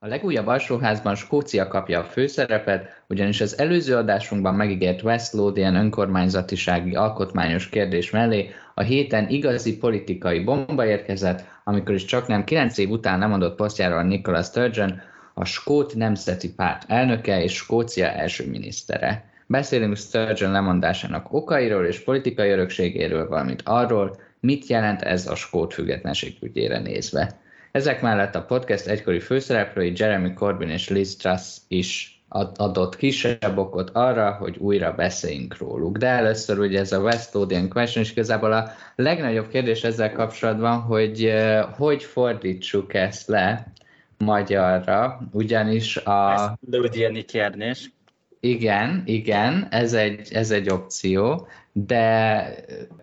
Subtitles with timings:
[0.00, 6.94] A legújabb alsóházban Skócia kapja a főszerepet, ugyanis az előző adásunkban megígért West Lothian önkormányzatisági
[6.94, 12.90] alkotmányos kérdés mellé a héten igazi politikai bomba érkezett, amikor is csak nem 9 év
[12.90, 15.00] után nem adott posztjáról Nicola Sturgeon,
[15.34, 19.24] a Skót Nemzeti Párt elnöke és Skócia első minisztere.
[19.46, 26.36] Beszélünk Sturgeon lemondásának okairól és politikai örökségéről, valamint arról, mit jelent ez a skót függetlenség
[26.40, 27.38] ügyére nézve.
[27.72, 32.22] Ezek mellett a podcast egykori főszereplői Jeremy Corbyn és Liz Truss is
[32.56, 35.96] adott kisebb okot arra, hogy újra beszéljünk róluk.
[35.96, 40.80] De először ugye ez a West Lothian question, és igazából a legnagyobb kérdés ezzel kapcsolatban,
[40.80, 43.72] hogy uh, hogy fordítsuk ezt le
[44.18, 46.34] magyarra, ugyanis a...
[46.34, 47.90] West Lothiani kérdés.
[48.40, 52.54] Igen, igen, ez egy, ez egy opció, de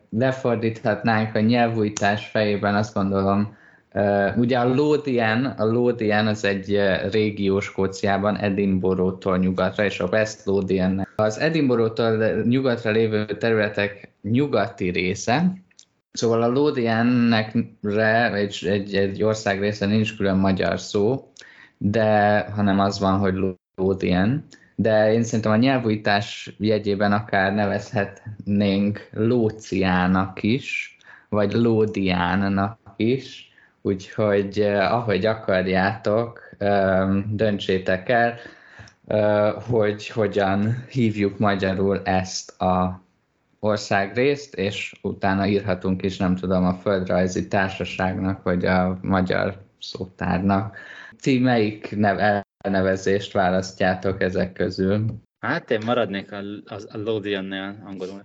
[0.10, 3.58] lefordíthatnánk a nyelvújtás fejében, azt gondolom,
[3.96, 6.80] Uh, ugye a Lothian, a Lothian az egy
[7.12, 15.64] régió Skóciában, Edinburgh-tól nyugatra, és a West Lothian az Edinburgh-tól nyugatra lévő területek nyugati része,
[16.16, 17.56] Szóval a Lothiannek
[18.34, 21.32] egy, egy, egy ország része nincs külön magyar szó,
[21.78, 23.34] de hanem az van, hogy
[23.76, 24.46] Lothian.
[24.76, 30.98] De én szerintem a nyelvújtás jegyében akár nevezhetnénk Lóciának is,
[31.30, 33.52] vagy Lódiánnak is,
[33.86, 36.50] úgyhogy eh, ahogy akarjátok,
[37.30, 38.38] döntsétek el,
[39.08, 43.04] eh, hogy hogyan hívjuk magyarul ezt a
[43.60, 50.78] országrészt, és utána írhatunk is, nem tudom, a földrajzi társaságnak, vagy a magyar szótárnak.
[51.20, 55.06] Ti melyik nev- elnevezést választjátok ezek közül?
[55.40, 58.24] Hát én maradnék a, a, a Lodian-nél angolul.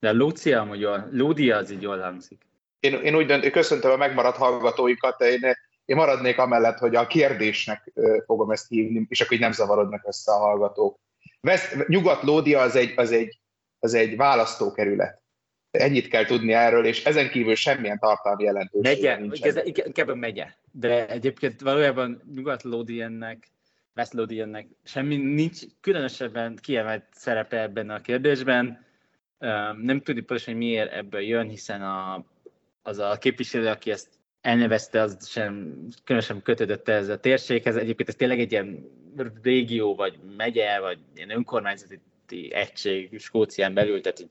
[0.00, 2.49] De a Lucia, amúgy jól, Ludia az így jól hangzik
[2.80, 5.40] én, én úgy dönt, köszöntöm a megmaradt hallgatóikat, én,
[5.84, 7.92] én maradnék amellett, hogy a kérdésnek
[8.26, 10.98] fogom ezt hívni, és akkor így nem zavarodnak össze a hallgatók.
[11.42, 13.38] West, Nyugat-Lódia az egy, az, egy,
[13.78, 15.22] az egy választókerület.
[15.70, 19.62] Ennyit kell tudni erről, és ezen kívül semmilyen tartalmi jelentőség megye, nincsen.
[19.64, 20.46] Inkább megye.
[20.72, 23.48] De egyébként valójában Nyugat-Lódiennek,
[23.96, 28.86] West Lódiennek semmi nincs különösebben kiemelt szerepe ebben a kérdésben.
[29.82, 32.24] Nem tudni pontosan, hogy miért ebből jön, hiszen a
[32.82, 34.08] az a képviselő, aki ezt
[34.40, 37.76] elnevezte, az sem különösen kötődött ez a térséghez.
[37.76, 38.90] Egyébként ez tényleg egy ilyen
[39.42, 42.00] régió, vagy megye, vagy ilyen önkormányzati
[42.50, 44.28] egység Skócián belül, tehát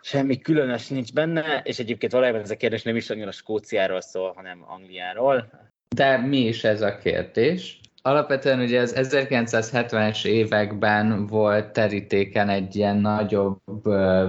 [0.00, 4.32] semmi különös nincs benne, és egyébként valójában ez a kérdés nem is annyira Skóciáról szól,
[4.32, 5.50] hanem Angliáról.
[5.96, 7.80] De mi is ez a kérdés?
[8.02, 13.58] Alapvetően ugye az 1970-es években volt terítéken egy ilyen nagyobb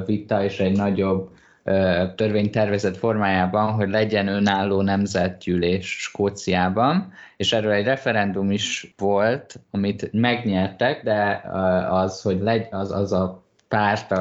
[0.05, 1.29] vita és egy nagyobb
[2.16, 11.03] törvénytervezet formájában, hogy legyen önálló nemzetgyűlés Skóciában, és erről egy referendum is volt, amit megnyertek,
[11.03, 11.41] de
[11.90, 14.12] az, hogy legy, az, az a párt,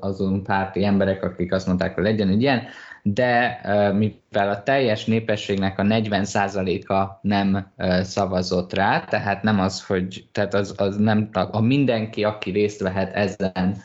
[0.00, 2.62] azon párti emberek, akik azt mondták, hogy legyen egy ilyen,
[3.02, 3.60] de
[3.92, 7.72] mivel a teljes népességnek a 40%-a nem
[8.02, 13.14] szavazott rá, tehát nem az, hogy tehát az, az nem a mindenki, aki részt vehet
[13.14, 13.76] ezen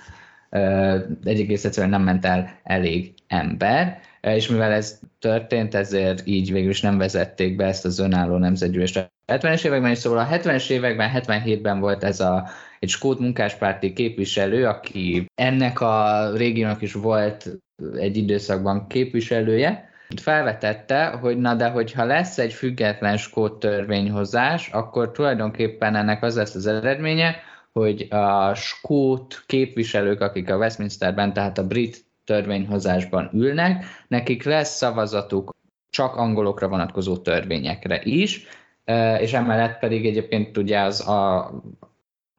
[1.23, 6.81] egész egyszerűen nem ment el elég ember, és mivel ez történt, ezért így végül is
[6.81, 11.11] nem vezették be ezt az önálló nemzetgyűlést a 70-es években, és szóval a 70-es években,
[11.15, 12.47] 77-ben volt ez a,
[12.79, 17.49] egy skót munkáspárti képviselő, aki ennek a régiónak is volt
[17.95, 25.95] egy időszakban képviselője, felvetette, hogy na de hogyha lesz egy független skót törvényhozás, akkor tulajdonképpen
[25.95, 27.35] ennek az lesz az eredménye,
[27.79, 35.55] hogy a skót képviselők, akik a Westminsterben, tehát a brit törvényhozásban ülnek, nekik lesz szavazatuk
[35.89, 38.47] csak angolokra vonatkozó törvényekre is,
[39.19, 41.51] és emellett pedig egyébként ugye az a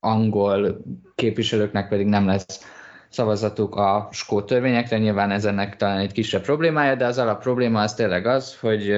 [0.01, 0.85] angol
[1.15, 2.65] képviselőknek pedig nem lesz
[3.09, 7.81] szavazatuk a skót törvényekre, nyilván ez ennek talán egy kisebb problémája, de az alap probléma
[7.81, 8.91] az tényleg az, hogy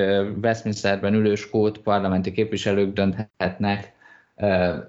[0.42, 3.92] Westminsterben ülő skót parlamenti képviselők dönthetnek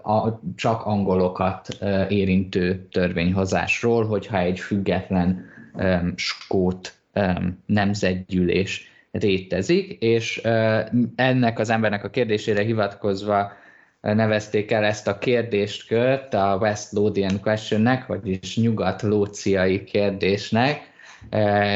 [0.04, 1.68] a, csak angolokat
[2.10, 5.45] érintő törvényhozásról, hogyha egy független
[6.16, 6.94] skót
[7.66, 10.42] nemzetgyűlés rétezik, és
[11.16, 13.51] ennek az embernek a kérdésére hivatkozva
[14.01, 20.92] nevezték el ezt a kérdéskört a West Lothian questionnek, vagyis nyugat-lóciai kérdésnek,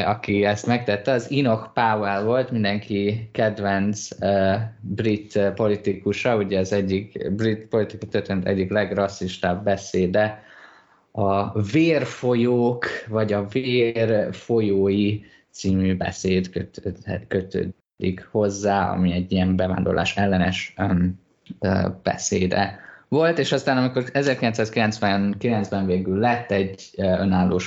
[0.04, 6.72] aki ezt megtette, az Enoch Powell volt, mindenki kedvenc uh, brit eh, politikusa, ugye az
[6.72, 10.42] egyik brit politikus történet egyik legrasszistább beszéde,
[11.10, 15.20] a vérfolyók, vagy a vérfolyói
[15.50, 16.68] című beszéd
[17.28, 20.74] kötődik hozzá, ami egy ilyen bevándorlás ellenes
[22.02, 27.58] beszéde volt, és aztán amikor 1999-ben végül lett egy önálló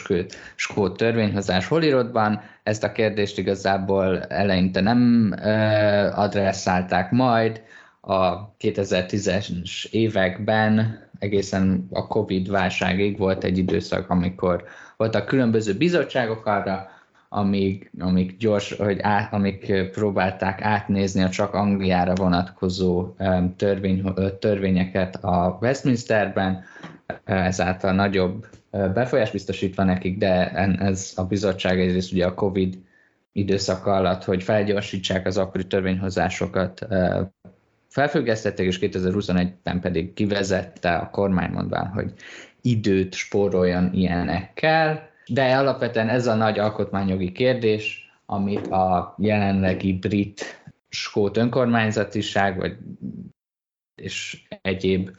[0.56, 5.34] skót törvényhozás Hollywoodban, ezt a kérdést igazából eleinte nem
[6.16, 7.62] adresszálták majd,
[8.02, 14.64] a 2010-es években egészen a Covid válságig volt egy időszak, amikor
[14.98, 16.90] voltak különböző bizottságok arra,
[17.34, 23.16] amik, amik gyors, hogy át, amik próbálták átnézni a csak Angliára vonatkozó
[23.56, 26.64] törvény, törvényeket a Westminsterben,
[27.24, 32.78] ezáltal nagyobb befolyás biztosítva nekik, de ez a bizottság egyrészt ugye a Covid
[33.32, 36.88] időszak alatt, hogy felgyorsítsák az akkori törvényhozásokat,
[37.88, 42.14] felfüggesztették, és 2021-ben pedig kivezette a kormány mondván, hogy
[42.62, 51.38] időt spóroljon ilyenekkel, de alapvetően ez a nagy alkotmányjogi kérdés, amit a jelenlegi brit skót
[51.38, 52.78] önkormányzatiság, vagy
[53.96, 55.10] és egyéb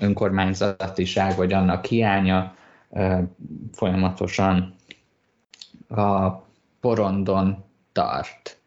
[0.00, 2.54] önkormányzatiság, vagy annak hiánya
[3.72, 4.74] folyamatosan
[5.88, 6.30] a
[6.80, 8.58] porondon tart.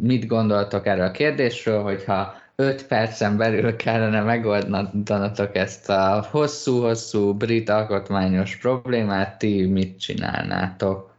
[0.00, 7.68] Mit gondoltok erről a kérdésről, hogyha 5 percen belül kellene megoldanatok ezt a hosszú-hosszú brit
[7.68, 11.14] alkotmányos problémát, ti mit csinálnátok?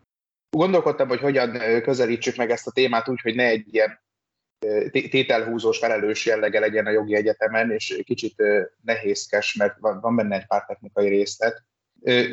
[0.49, 3.99] Gondolkodtam, hogy hogyan közelítsük meg ezt a témát úgy, hogy ne egy ilyen
[4.91, 8.43] tételhúzós felelős jellege legyen a jogi egyetemen, és kicsit
[8.81, 11.63] nehézkes, mert van benne egy pár technikai részlet.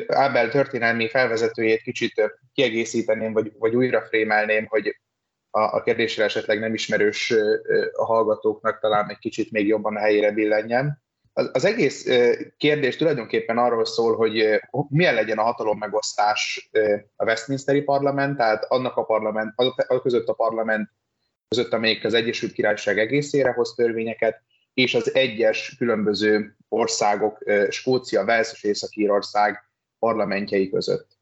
[0.07, 4.99] Ábel történelmi felvezetőjét kicsit kiegészíteném, vagy, vagy újra frémelném, hogy
[5.55, 7.33] a, a kérdésre esetleg nem ismerős
[7.93, 11.03] a hallgatóknak talán egy kicsit még jobban a helyére billenjen.
[11.33, 12.07] Az, az egész
[12.57, 14.59] kérdés tulajdonképpen arról szól, hogy
[14.89, 16.69] milyen legyen a hatalom megosztás
[17.15, 19.53] a Westminsteri parlament, tehát annak a parlament,
[19.87, 20.89] a között a parlament
[21.47, 24.41] között, amelyik az Egyesült Királyság egészére hoz törvényeket,
[24.73, 27.37] és az egyes különböző országok,
[27.69, 29.63] Skócia, Wales és Észak-Írország
[29.99, 31.14] parlamentjei között.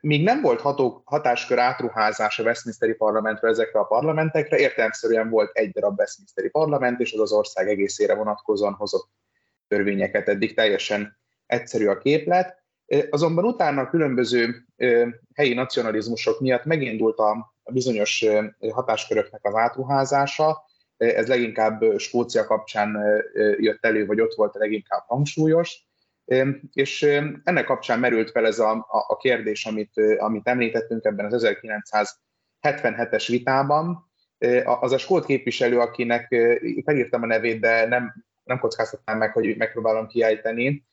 [0.00, 5.70] Míg nem volt ható, hatáskör átruházás a Westminsteri parlamentről ezekre a parlamentekre, értelemszerűen volt egy
[5.70, 9.08] darab Westminsteri parlament, és az az ország egészére vonatkozóan hozott
[9.68, 10.28] törvényeket.
[10.28, 12.62] Eddig teljesen egyszerű a képlet.
[13.10, 14.66] Azonban utána a különböző
[15.34, 18.24] helyi nacionalizmusok miatt megindult a bizonyos
[18.72, 20.64] hatásköröknek az átruházása.
[20.96, 23.22] Ez leginkább Skócia kapcsán
[23.58, 25.90] jött elő, vagy ott volt leginkább hangsúlyos
[26.72, 27.02] és
[27.44, 31.56] ennek kapcsán merült fel ez a, a kérdés, amit, amit említettünk ebben az
[32.62, 34.10] 1977-es vitában.
[34.64, 36.28] Az a skót képviselő, akinek
[36.84, 40.86] felírtam a nevét, de nem, nem kockáztatnám meg, hogy megpróbálom kiejteni.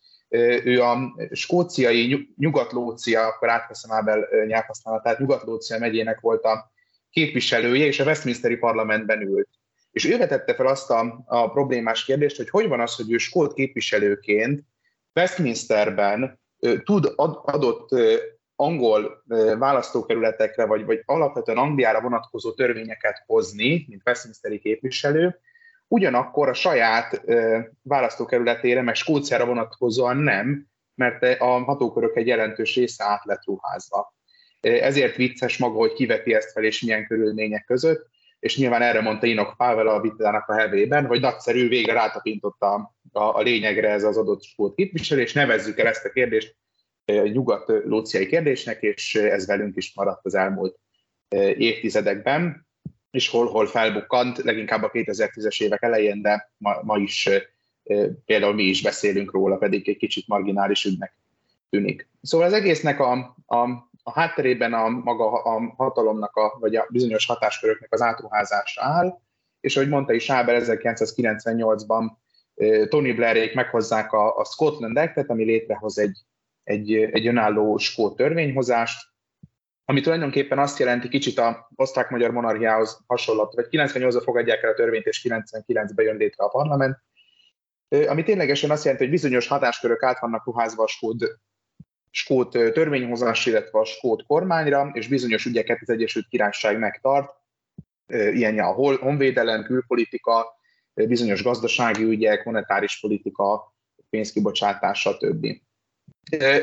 [0.64, 6.72] Ő a skóciai Nyugat-Lócia, akkor átveszem Ábel nyelvhasználatát, Nyugat-Lócia megyének volt a
[7.10, 9.50] képviselője, és a Westminsteri parlamentben ült.
[9.92, 13.18] És ő vetette fel azt a, a problémás kérdést, hogy hogy van az, hogy ő
[13.18, 14.64] skót képviselőként
[15.20, 16.40] Westminsterben
[16.84, 17.14] tud
[17.44, 17.90] adott
[18.56, 19.24] angol
[19.58, 25.40] választókerületekre, vagy, vagy alapvetően Angliára vonatkozó törvényeket hozni, mint Westminsteri képviselő,
[25.88, 27.22] ugyanakkor a saját
[27.82, 34.14] választókerületére, meg Skóciára vonatkozóan nem, mert a hatókörök egy jelentős része át lett ruházva.
[34.60, 38.08] Ezért vicces maga, hogy kiveti ezt fel, és milyen körülmények között,
[38.40, 42.96] és nyilván erre mondta Inok Pável a vitának a hevében, hogy nagyszerű, végre rátapintott a,
[43.12, 46.56] a, a lényegre ez az adott sport képviselő, és nevezzük el ezt a kérdést
[47.06, 50.80] nyugat-lóciai kérdésnek, és ez velünk is maradt az elmúlt
[51.58, 52.68] évtizedekben,
[53.12, 57.30] és hol-hol felbukkant, leginkább a 2010-es évek elején, de ma, ma is
[58.26, 61.14] például mi is beszélünk róla, pedig egy kicsit marginális ügynek
[61.70, 62.08] tűnik.
[62.22, 63.12] Szóval az egésznek a,
[63.48, 69.20] a a hátterében a maga a hatalomnak, a, vagy a bizonyos hatásköröknek az átruházása áll,
[69.60, 72.10] és ahogy mondta is Áber 1998-ban
[72.88, 76.18] Tony Blairék meghozzák a, a Scotland Act-et, ami létrehoz egy,
[76.64, 79.08] egy, egy önálló skót törvényhozást,
[79.86, 85.06] ami tulajdonképpen azt jelenti kicsit a osztrák-magyar monarchiához hasonlott, vagy 98-ra fogadják el a törvényt,
[85.06, 86.98] és 99-ben jön létre a parlament,
[88.08, 91.40] ami ténylegesen azt jelenti, hogy bizonyos hatáskörök át vannak ruházva a skót
[92.12, 97.34] skót törvényhozás, illetve a skót kormányra, és bizonyos ügyeket az Egyesült Királyság megtart,
[98.08, 100.59] ilyen a honvédelem, külpolitika,
[101.08, 103.74] bizonyos gazdasági ügyek, monetáris politika,
[104.10, 105.48] pénzkibocsátás, stb.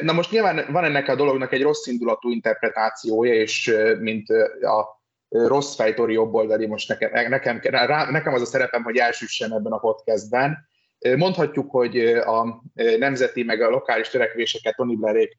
[0.02, 5.74] Na most nyilván van ennek a dolognak egy rossz indulatú interpretációja, és mint a rossz
[5.74, 7.60] fejtori jobboldali, most nekem, nekem,
[8.10, 10.66] nekem az a szerepem, hogy elsüssem ebben a podcastben,
[10.98, 12.62] Mondhatjuk, hogy a
[12.98, 15.38] nemzeti meg a lokális törekvéseket Tony Blairék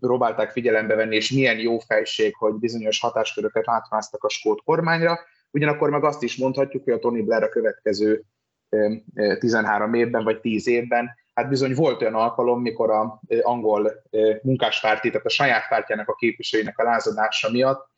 [0.00, 5.18] próbálták figyelembe venni, és milyen jó fejség, hogy bizonyos hatásköröket átváztak a skót kormányra.
[5.54, 8.24] Ugyanakkor meg azt is mondhatjuk, hogy a Tony Blair a következő
[9.38, 14.02] 13 évben vagy 10 évben, hát bizony volt olyan alkalom, mikor a angol
[14.42, 17.92] munkáspárti, tehát a saját pártjának a képviselőinek a lázadása miatt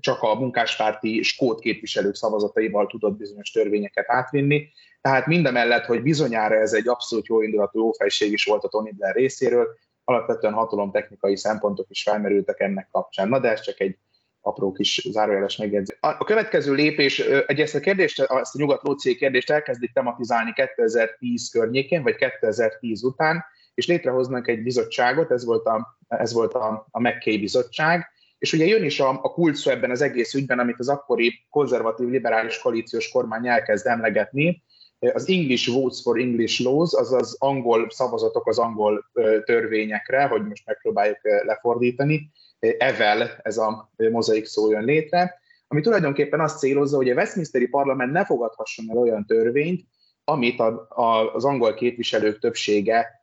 [0.00, 4.68] csak a munkáspárti skót képviselők szavazataival tudott bizonyos törvényeket átvinni.
[5.00, 9.14] Tehát mindemellett, hogy bizonyára ez egy abszolút jó indulatú jófejség is volt a Tony Blair
[9.14, 9.68] részéről,
[10.04, 13.28] alapvetően hatalomtechnikai szempontok is felmerültek ennek kapcsán.
[13.28, 13.98] Na de ez csak egy
[14.40, 15.96] apró kis zárójeles megjegyzés.
[16.00, 21.50] A következő lépés, egy ezt a kérdést, ezt a nyugat lócé kérdést elkezdik tematizálni 2010
[21.50, 23.44] környékén, vagy 2010 után,
[23.74, 28.06] és létrehoznak egy bizottságot, ez volt a, ez volt a, a McKay bizottság,
[28.38, 32.08] és ugye jön is a, a kulcs ebben az egész ügyben, amit az akkori konzervatív
[32.08, 34.62] liberális koalíciós kormány elkezd emlegetni,
[34.98, 39.10] az English Votes for English Laws, azaz angol szavazatok az angol
[39.44, 42.30] törvényekre, hogy most megpróbáljuk lefordítani,
[42.78, 48.12] evel ez a mozaik szó jön létre, ami tulajdonképpen azt célozza, hogy a Westminsteri Parlament
[48.12, 49.86] ne fogadhasson el olyan törvényt,
[50.24, 53.20] amit a, a, az angol képviselők többsége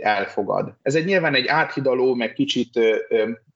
[0.00, 0.74] elfogad.
[0.82, 2.80] Ez egy nyilván egy áthidaló, meg kicsit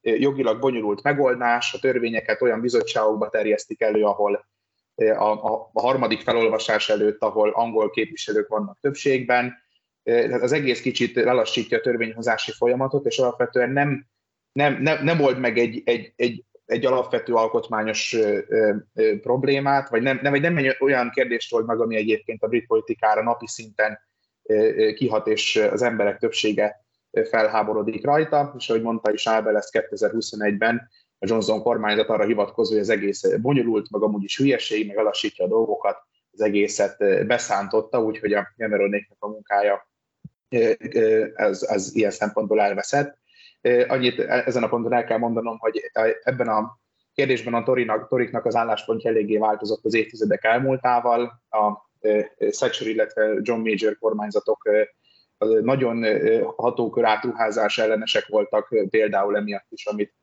[0.00, 4.44] jogilag bonyolult megoldás, a törvényeket olyan bizottságokba terjesztik elő, ahol
[4.94, 9.54] a, a, a harmadik felolvasás előtt, ahol angol képviselők vannak többségben.
[10.02, 14.06] Tehát az egész kicsit lelassítja a törvényhozási folyamatot, és alapvetően nem,
[14.52, 18.38] nem, nem, nem old meg egy, egy, egy, egy alapvető alkotmányos ö,
[18.94, 22.66] ö, problémát, vagy nem, nem, nem egy olyan kérdést old meg, ami egyébként a brit
[22.66, 23.98] politikára napi szinten
[24.42, 26.84] ö, kihat, és az emberek többsége
[27.28, 30.88] felháborodik rajta, és ahogy mondta is Ábel, ezt 2021-ben
[31.18, 35.44] a Johnson kormányzat arra hivatkozó, hogy az egész bonyolult, meg amúgy is hülyeség, meg alassítja
[35.44, 35.96] a dolgokat,
[36.32, 39.88] az egészet beszántotta, úgyhogy a Cameronéknek a munkája
[41.34, 43.18] az, az ilyen szempontból elveszett.
[43.88, 45.90] Annyit ezen a ponton el kell mondanom, hogy
[46.22, 46.78] ebben a
[47.14, 51.42] kérdésben a Torinak, Toriknak az álláspontja eléggé változott az évtizedek elmúltával.
[51.48, 51.90] A
[52.50, 54.68] Thatcher, illetve John Major kormányzatok
[55.38, 56.04] nagyon
[56.56, 60.14] hatókör átruházás ellenesek voltak például emiatt is, amit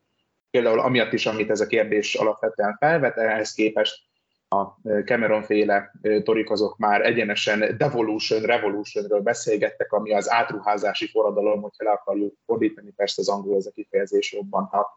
[0.50, 4.07] például amiatt is, amit ez a kérdés alapvetően felvet, ehhez képest
[4.48, 4.64] a
[5.04, 11.90] Cameron féle torik azok már egyenesen devolution, revolutionről beszélgettek, ami az átruházási forradalom, hogyha le
[11.90, 14.88] akarjuk fordítani, persze az angol ez a kifejezés jobban hat.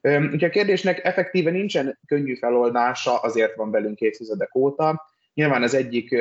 [0.00, 5.06] Úgyhogy a kérdésnek effektíve nincsen könnyű feloldása, azért van velünk évtizedek óta.
[5.34, 6.16] Nyilván az egyik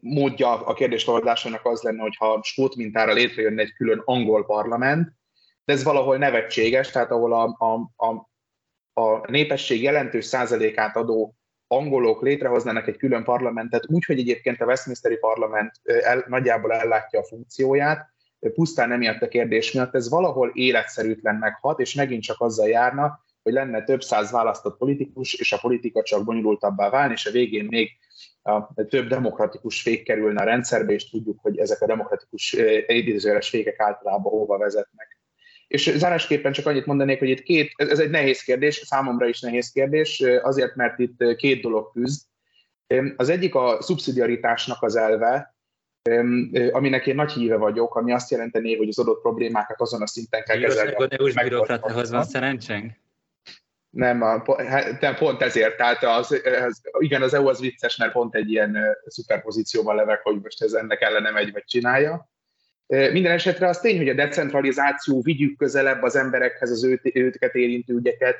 [0.00, 5.12] módja a kérdés feloldásának az lenne, hogyha skót mintára létrejönne egy külön angol parlament,
[5.64, 8.30] de ez valahol nevetséges, tehát ahol a, a, a,
[8.92, 11.34] a népesség jelentős százalékát adó
[11.66, 17.24] angolok létrehoznának egy külön parlamentet, úgy, hogy egyébként a Westminsteri parlament el, nagyjából ellátja a
[17.24, 18.10] funkcióját,
[18.54, 23.52] pusztán emiatt a kérdés miatt, ez valahol életszerűtlennek hat, és megint csak azzal járna, hogy
[23.52, 27.90] lenne több száz választott politikus, és a politika csak bonyolultabbá válni, és a végén még
[28.42, 32.56] a több demokratikus fék kerülne a rendszerbe, és tudjuk, hogy ezek a demokratikus
[32.86, 35.11] idézőjeles fékek általában hova vezetnek.
[35.72, 39.72] És zárásképpen csak annyit mondanék, hogy itt két, ez egy nehéz kérdés, számomra is nehéz
[39.72, 42.22] kérdés, azért, mert itt két dolog küzd.
[43.16, 45.54] Az egyik a szubszidiaritásnak az elve,
[46.70, 50.42] aminek én nagy híve vagyok, ami azt jelenteni, hogy az adott problémákat azon a szinten
[50.44, 50.92] kell kezelni.
[50.92, 52.92] A EU-s bürokratához van szerencsénk?
[53.90, 54.42] Nem, a,
[55.18, 55.76] pont ezért.
[55.76, 60.40] Tehát az, az, igen, az EU az vicces, mert pont egy ilyen szuperpozícióban levek, hogy
[60.42, 62.31] most ez ennek ellene megy, vagy csinálja.
[62.92, 67.94] Minden esetre az tény, hogy a decentralizáció vigyük közelebb az emberekhez az őt, őket érintő
[67.94, 68.36] ügyeket,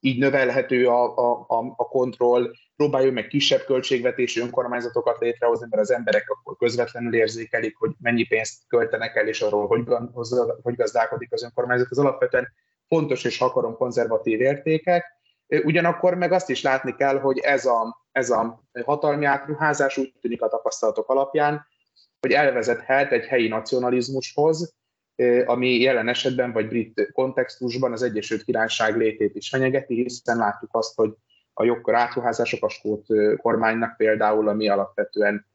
[0.00, 5.92] így növelhető a, a, a, a kontroll, próbáljuk meg kisebb költségvetési önkormányzatokat létrehozni, mert az
[5.92, 9.82] emberek akkor közvetlenül érzékelik, hogy mennyi pénzt költenek el, és arról, hogy,
[10.62, 11.90] hogy gazdálkodik az önkormányzat.
[11.90, 12.52] Az alapvetően
[12.88, 15.04] fontos és akarom konzervatív értékek.
[15.46, 20.42] Ugyanakkor meg azt is látni kell, hogy ez a, ez a hatalmi átruházás úgy tűnik
[20.42, 21.66] a tapasztalatok alapján,
[22.24, 24.74] hogy elvezethet egy helyi nacionalizmushoz,
[25.44, 30.94] ami jelen esetben, vagy brit kontextusban az Egyesült Királyság létét is fenyegeti, hiszen látjuk azt,
[30.94, 31.14] hogy
[31.52, 35.46] a jogkör átruházások a skót kormánynak például, ami alapvetően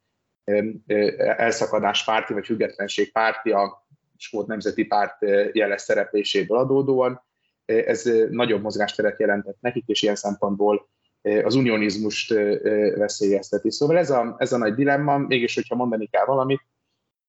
[1.18, 5.18] elszakadás párti, vagy függetlenség párti, a skót nemzeti párt
[5.52, 7.24] jeles szerepléséből adódóan,
[7.66, 10.90] ez nagyobb mozgásteret jelentett nekik, és ilyen szempontból
[11.22, 12.34] az unionizmust
[12.96, 13.72] veszélyezteti.
[13.72, 16.62] Szóval ez a, ez a nagy dilemma, mégis, hogyha mondani kell valamit,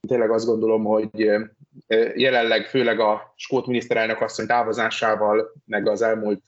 [0.09, 1.31] tényleg azt gondolom, hogy
[2.15, 6.43] jelenleg főleg a skót miniszterelnök asszony távozásával, meg az elmúlt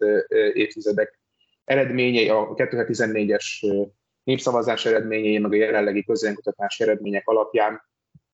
[0.52, 1.20] évtizedek
[1.64, 3.44] eredményei, a 2014-es
[4.24, 7.82] népszavazás eredményei, meg a jelenlegi közönkutatás eredmények alapján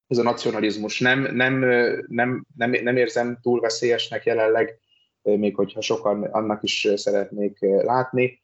[0.08, 1.58] ez a nacionalizmus nem, nem,
[2.06, 4.78] nem, nem, nem érzem túl veszélyesnek jelenleg,
[5.22, 8.42] még hogyha sokan annak is szeretnék látni.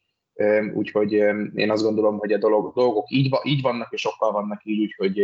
[0.75, 1.12] Úgyhogy
[1.55, 5.17] én azt gondolom, hogy a dolog, dolgok így, így vannak, és sokkal vannak így, úgyhogy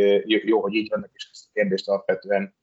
[0.47, 2.55] jó, hogy így vannak, és ezt a kérdést alapvetően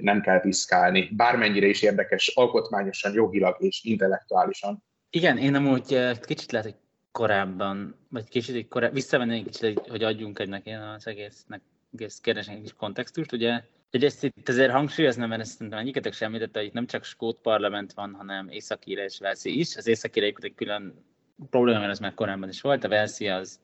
[0.00, 1.08] nem kell piszkálni.
[1.16, 4.84] Bármennyire is érdekes alkotmányosan, jogilag és intellektuálisan.
[5.10, 6.78] Igen, én amúgy kicsit lehet, hogy
[7.12, 11.60] korábban, vagy kicsit korábban, visszavennék kicsit, hogy adjunk egynek én az egésznek,
[11.92, 16.58] egész kérdésnek egy kontextust, ugye ezt itt azért hangsúlyoznám, mert ezt szerintem egyiketek sem említette,
[16.58, 19.76] hogy itt nem csak skót parlament van, hanem északíre és Velszi is.
[19.76, 21.04] Az északíre egy külön
[21.50, 22.84] probléma, mert ez már korábban is volt.
[22.84, 23.60] A Velszi az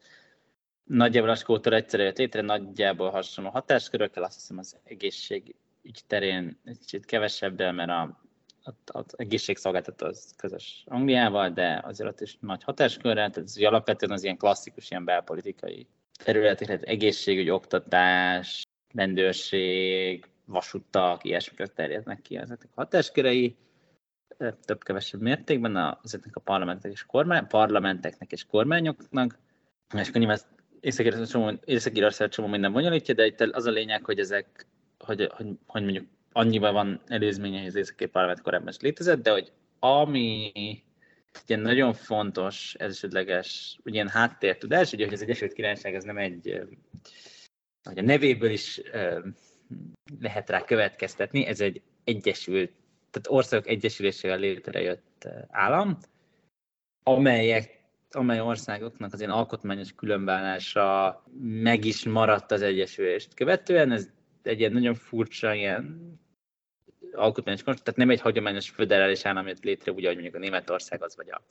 [0.84, 6.78] nagyjából a skótól egyszerre jött létre, nagyjából hasonló hatáskörökkel, azt hiszem az egészségügy terén egy
[6.78, 8.20] kicsit kevesebb, mert a,
[8.84, 14.22] az egészségszolgáltató az közös Angliával, de azért ott is nagy hatáskörrel, tehát ez alapvetően az
[14.22, 15.86] ilyen klasszikus, ilyen belpolitikai
[16.24, 18.62] területek, tehát egészségügy, oktatás,
[18.94, 23.56] rendőrség, vasúttak, ilyesmikre terjednek ki ezeknek a hatáskörei,
[24.64, 29.38] több-kevesebb mértékben a, ezeknek a parlamentek és kormány, parlamenteknek és kormányoknak,
[29.94, 30.38] és akkor nyilván
[31.64, 34.66] Észak-Írország csomó minden bonyolítja, de itt az a lényeg, hogy ezek,
[34.98, 39.30] hogy, hogy, hogy mondjuk annyiban van előzménye, hogy az északi parlament korábban is létezett, de
[39.30, 40.52] hogy ami
[41.46, 46.62] ilyen nagyon fontos, elsődleges, ilyen háttértudás, ugye, hogy az Egyesült Királyság ez nem egy
[47.82, 48.80] hogy a nevéből is
[50.20, 52.72] lehet rá következtetni, ez egy egyesült,
[53.14, 55.98] tehát országok egyesülésével létrejött állam,
[57.02, 63.92] amelyek amely országoknak az ilyen alkotmányos különbállása meg is maradt az egyesülést követően.
[63.92, 64.08] Ez
[64.42, 66.12] egy ilyen nagyon furcsa ilyen
[67.12, 71.16] alkotmányos tehát nem egy hagyományos föderális állam jött létre, úgy, ahogy mondjuk a Németország az,
[71.16, 71.42] vagy a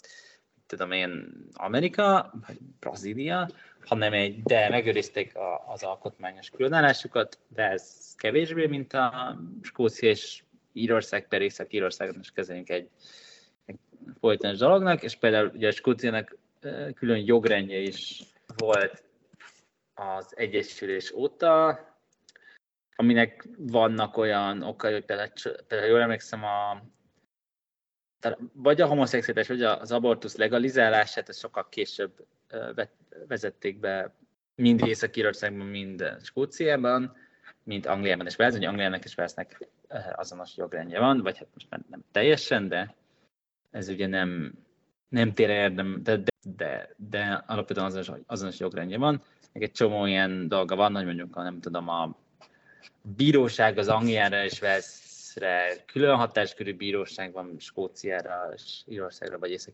[0.66, 3.50] tudom én, Amerika, vagy Brazília,
[3.86, 10.44] hanem egy, de megőrizték a, az alkotmányos különállásukat, de ez kevésbé, mint a Skócia és
[10.74, 12.90] Írország per Észak-Írországon is kezeljünk egy,
[13.66, 13.80] egy
[14.20, 16.38] folytonos dolognak, és például ugye a Skóciának
[16.96, 18.24] külön jogrendje is
[18.58, 19.04] volt
[19.94, 21.80] az Egyesülés óta,
[22.96, 25.30] aminek vannak olyan okai, hogy például,
[25.68, 26.84] például jól emlékszem, a,
[28.54, 32.26] vagy a homoszexualitás, vagy az abortusz legalizálását, ezt sokkal később
[33.28, 34.16] vezették be
[34.56, 37.16] mind Észak-Írországban, mind Skóciában,
[37.64, 39.68] mint Angliában és Velsz, Angliának és Velsznek
[40.16, 42.96] azonos jogrendje van, vagy hát most már nem teljesen, de
[43.72, 44.54] ez ugye nem,
[45.10, 49.22] nem tér érdem, de, de, de, de alapvetően azonos, azonos jogrendje van.
[49.52, 52.16] Egy csomó ilyen dolga van, hogy mondjuk, nem tudom, a
[53.02, 55.04] bíróság az Angliára és Velsz
[55.36, 59.74] Walesre külön hatáskörű bíróság van, Skóciára, és Írországra, vagy észak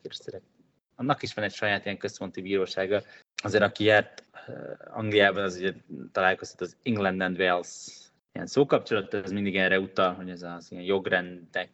[0.95, 3.01] Annak is van egy saját ilyen központi bírósága.
[3.43, 5.73] Azért, aki járt eh, Angliában, az ugye
[6.11, 7.87] találkoztat az England and Wales
[8.33, 11.69] ilyen szókapcsolat, ez mindig erre utal, hogy ez az ilyen jogrendek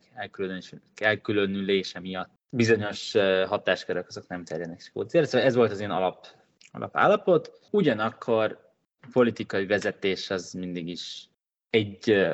[0.96, 3.12] elkülönülése miatt bizonyos
[3.48, 5.28] hatáskörök azok nem terjednek Skóciára.
[5.28, 6.28] Szóval ez volt az ilyen alap,
[6.72, 7.60] alapállapot.
[7.72, 11.30] Ugyanakkor a politikai vezetés az mindig is
[11.70, 12.28] egy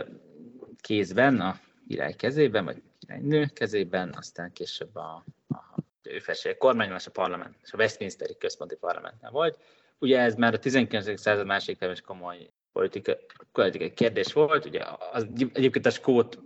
[0.81, 7.07] kézben, a király kezében, vagy királynő kezében, aztán később a, a ő felsége kormányban, és
[7.07, 9.59] a parlament, és a Westminsteri központi parlamentnál volt.
[9.99, 11.19] Ugye ez már a 19.
[11.19, 13.17] század másik is komoly politika,
[13.51, 16.39] politikai kérdés volt, ugye az, egyébként a skót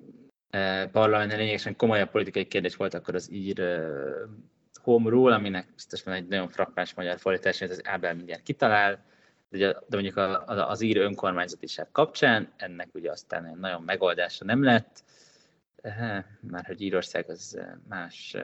[0.49, 3.87] eh, parlamentnél lényegesen komolyabb politikai kérdés volt akkor az ír eh,
[4.81, 9.05] home rule, aminek biztosan egy nagyon frappáns magyar fordítás, ez az Ábel mindjárt kitalál,
[9.49, 15.03] de, de mondjuk az ír önkormányzatiság kapcsán ennek ugye aztán nagyon megoldása nem lett,
[16.39, 18.35] már hogy Írország az más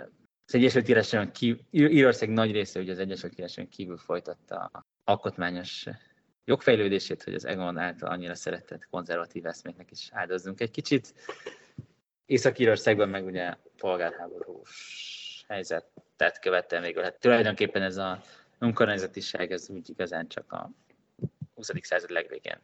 [0.45, 5.87] az Egyesült Királyságon kívül, Írország nagy része ugye az Egyesült Királyságon kívül folytatta a alkotmányos
[6.45, 11.13] jogfejlődését, hogy az Egon által annyira szeretett konzervatív eszméknek is áldozzunk egy kicsit.
[12.25, 18.21] Észak-Írországban meg ugye polgárháborús helyzetet követően még hát tulajdonképpen ez a
[18.59, 20.71] önkormányzatiság ez úgy igazán csak a
[21.53, 21.71] 20.
[21.81, 22.59] század legvégén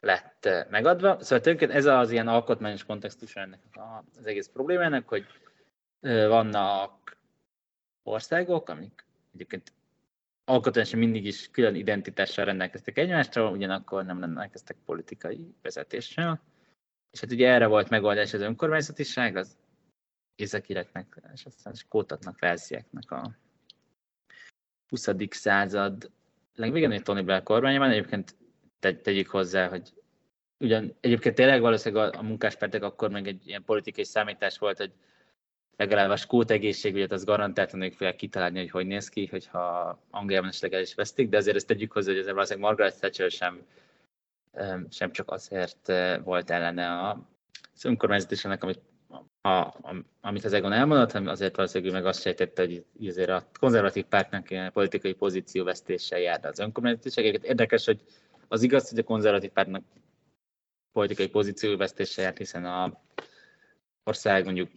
[0.00, 1.08] lett megadva.
[1.08, 3.60] Szóval tulajdonképpen ez az ilyen alkotmányos kontextus ennek
[4.18, 5.26] az egész problémának, hogy
[6.28, 7.16] vannak
[8.02, 9.72] országok, amik egyébként
[10.52, 16.42] alkotmányosan mindig is külön identitással rendelkeztek egymástól, ugyanakkor nem rendelkeztek politikai vezetéssel.
[17.10, 19.56] És hát ugye erre volt megoldás az önkormányzatiság, az
[20.36, 23.36] északireknek, és aztán skótatnak, felszieknek a
[24.88, 25.08] 20.
[25.30, 26.10] század
[26.54, 28.36] legvégén egy Tony Blair kormányban, egyébként
[28.78, 29.92] te, tegyük hozzá, hogy
[30.58, 34.92] ugyan egyébként tényleg valószínűleg a, a munkáspártek akkor még egy ilyen politikai számítás volt, hogy
[35.76, 40.48] legalább a skót egészségügyet az garantáltan ők fogják kitalálni, hogy hogy néz ki, hogyha Angliában
[40.48, 43.66] esetleg el is vesztik, de azért ezt tegyük hozzá, hogy ez valószínűleg Margaret Thatcher sem,
[44.90, 45.92] sem csak azért
[46.24, 47.30] volt ellene a
[47.74, 48.80] az önkormányzat is ennek, amit
[49.40, 49.74] a,
[50.20, 54.50] amit az Egon elmondott, hanem azért valószínűleg meg azt sejtette, hogy azért a konzervatív pártnak
[54.50, 57.24] ilyen politikai pozícióvesztéssel járna az önkormányzatiság.
[57.24, 58.00] Érdekes, hogy
[58.48, 59.84] az igaz, hogy a konzervatív pártnak
[60.92, 63.00] politikai pozícióvesztéssel járt, hiszen a
[64.04, 64.70] ország mondjuk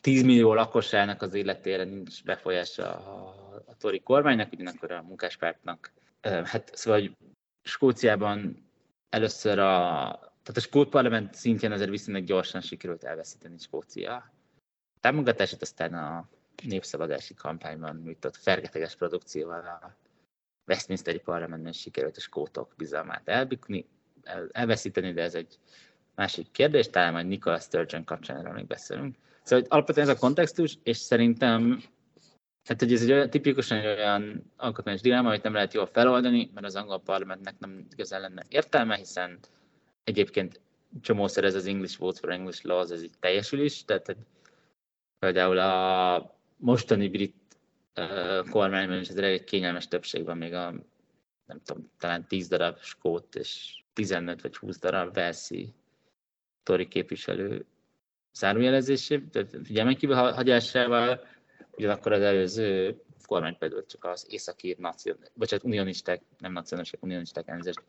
[0.00, 5.92] 10 millió lakosának az életére nincs befolyása a, a tori kormánynak, ugyanakkor a munkáspártnak.
[6.20, 7.16] Hát szóval, hogy
[7.62, 8.68] Skóciában
[9.08, 14.32] először a tehát a skót parlament szintjén azért viszonylag gyorsan sikerült elveszíteni Skócia
[15.00, 16.28] támogatását, aztán a
[16.66, 19.96] népszavazási kampányban nyújtott fergeteges produkcióval a
[20.66, 23.86] Westminsteri parlamentben sikerült a skótok bizalmát elbukni,
[24.22, 25.58] el, elveszíteni, de ez egy
[26.14, 29.16] másik kérdés, talán majd Nicola Sturgeon kapcsán erről még beszélünk.
[29.42, 31.82] Szóval alapvetően ez a kontextus, és szerintem
[32.62, 36.50] tehát, hogy ez egy olyan, tipikusan egy olyan alkotmányos dilemma, amit nem lehet jól feloldani,
[36.54, 39.38] mert az angol parlamentnek nem igazán lenne értelme, hiszen
[40.04, 40.60] egyébként
[41.00, 44.16] csomószor ez az English Votes for English Laws, ez így teljesül is, tehát hogy
[45.18, 47.34] például a mostani brit
[47.96, 50.74] uh, kormányban is ez egy kényelmes többség van, még a
[51.46, 55.74] nem tudom, talán 10 darab skót és 15 vagy 20 darab Velszi
[56.62, 57.66] tori képviselő
[58.34, 61.26] zárójelezésé, tehát figyelmen kívül hagyásával,
[61.70, 67.82] ugyanakkor az előző kormány például csak az északír nacion, bocsánat, unionisták, nem nacionalisták, unionisták elnézést.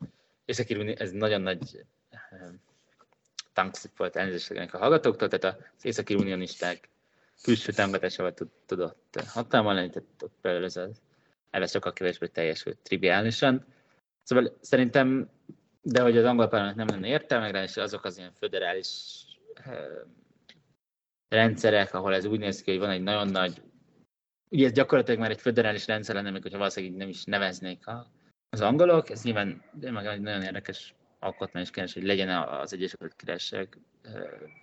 [0.44, 1.84] Északír, ez nagyon nagy
[3.52, 6.88] tankszip volt elnézést a hallgatóktól, tehát az északi unionisták
[7.42, 8.34] külső támogatásával
[8.66, 11.00] tudott hatalma lenni, tehát ott például ez az
[11.50, 13.64] elve sokkal kevésbé teljesült triviálisan.
[14.22, 15.30] Szóval szerintem,
[15.82, 18.88] de hogy az angol parlament nem lenne értelme és azok az ilyen föderális
[21.28, 23.62] rendszerek, ahol ez úgy néz ki, hogy van egy nagyon nagy,
[24.50, 27.84] ugye ez gyakorlatilag már egy föderális rendszer lenne, még hogyha valószínűleg nem is neveznék
[28.50, 33.78] az angolok, ez nyilván meg egy nagyon érdekes alkotmányos kérdés, hogy legyen az Egyesült Királyság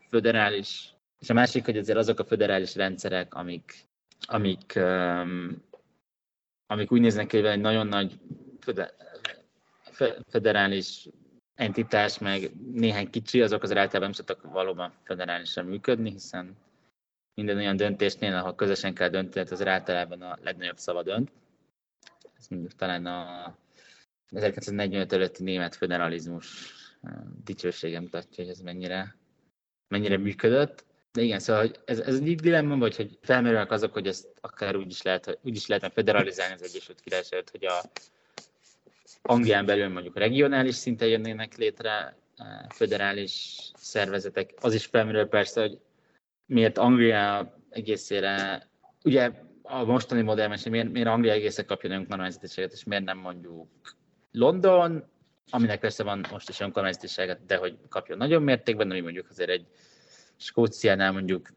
[0.09, 3.87] föderális, és a másik, hogy azért azok a föderális rendszerek, amik,
[4.19, 5.63] amik, um,
[6.67, 8.19] amik úgy néznek ki, hogy egy nagyon nagy
[10.27, 11.07] föderális
[11.55, 16.57] entitás, meg néhány kicsi, azok azért általában nem szoktak valóban föderálisan működni, hiszen
[17.33, 21.31] minden olyan döntésnél, ahol közösen kell dönteni, az általában a legnagyobb szava dönt.
[22.37, 23.55] Ez mondjuk talán a
[24.29, 26.73] 1945 előtti német federalizmus
[27.43, 29.15] dicsősége mutatja, hogy ez mennyire,
[29.87, 30.85] mennyire működött.
[31.11, 34.91] De igen, szóval ez, ez egy dilemma, vagy hogy felmerülnek azok, hogy ezt akár úgy
[34.91, 37.81] is, lehet, úgy is lehetne federalizálni az Egyesült Királyságot, hogy a
[39.21, 42.17] Anglián belül mondjuk regionális szinten jönnének létre
[42.69, 44.53] federális szervezetek.
[44.61, 45.79] Az is felmerül persze, hogy
[46.45, 48.67] miért Anglia egészére,
[49.03, 49.31] ugye
[49.61, 53.69] a mostani modellben miért, miért Anglia egészen kapja önkormányzatiságot, és miért nem mondjuk
[54.31, 55.03] London,
[55.49, 59.65] aminek persze van most is önkormányzatisága, de hogy kapjon nagyon mértékben, ami mondjuk azért egy
[60.37, 61.49] Skóciánál mondjuk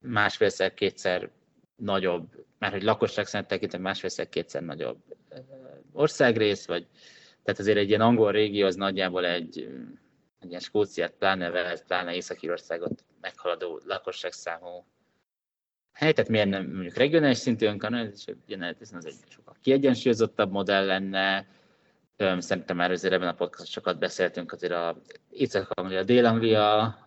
[0.00, 1.30] másfélszer, kétszer
[1.76, 4.98] nagyobb, mert hogy lakosság szerint tekintve másfélszer, kétszer nagyobb
[5.92, 6.86] országrész, vagy
[7.42, 9.68] tehát azért egy ilyen angol régió az nagyjából egy,
[10.38, 14.86] egy ilyen Skóciát, pláne Wales, pláne Észak-Írországot meghaladó lakosságszámú
[15.92, 18.36] hely, tehát miért nem mondjuk regionális szintű önkormányzat,
[18.90, 21.46] az egy sokkal kiegyensúlyozottabb modell lenne,
[22.38, 25.00] Szerintem már azért ebben a podcast sokat beszéltünk azért a
[25.30, 26.98] Észak-Anglia, Dél-Anglia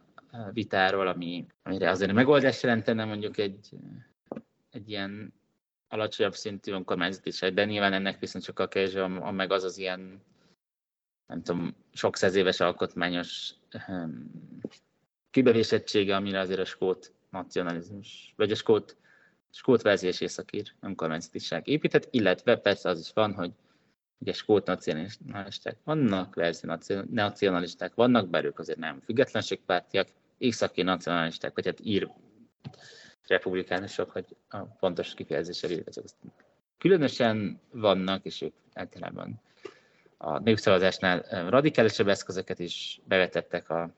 [0.51, 3.69] vitáról, ami, amire azért megoldás jelentene mondjuk egy,
[4.71, 5.33] egy ilyen
[5.93, 10.21] alacsonyabb szintű önkormányzatiság, de nyilván ennek viszont sokkal kevésbé van meg az az ilyen,
[11.27, 13.53] nem tudom, sok száz éves alkotmányos
[13.87, 14.31] um,
[15.31, 18.97] kibevésettsége, amire azért a skót nacionalizmus, vagy a skót,
[19.49, 23.51] skót verzi és északír önkormányzatiság épített, illetve persze az is van, hogy
[24.17, 26.67] ugye skót nacionalisták vannak, verzi
[27.09, 32.09] nacionalisták vannak, bár ők azért nem függetlenségpártiak, északi nacionalisták, vagy hát ír
[33.27, 35.83] republikánusok, hogy a pontos kifejezésre
[36.77, 39.41] különösen vannak, és ők általában
[40.17, 43.93] a népszavazásnál radikálisabb eszközöket is bevetettek a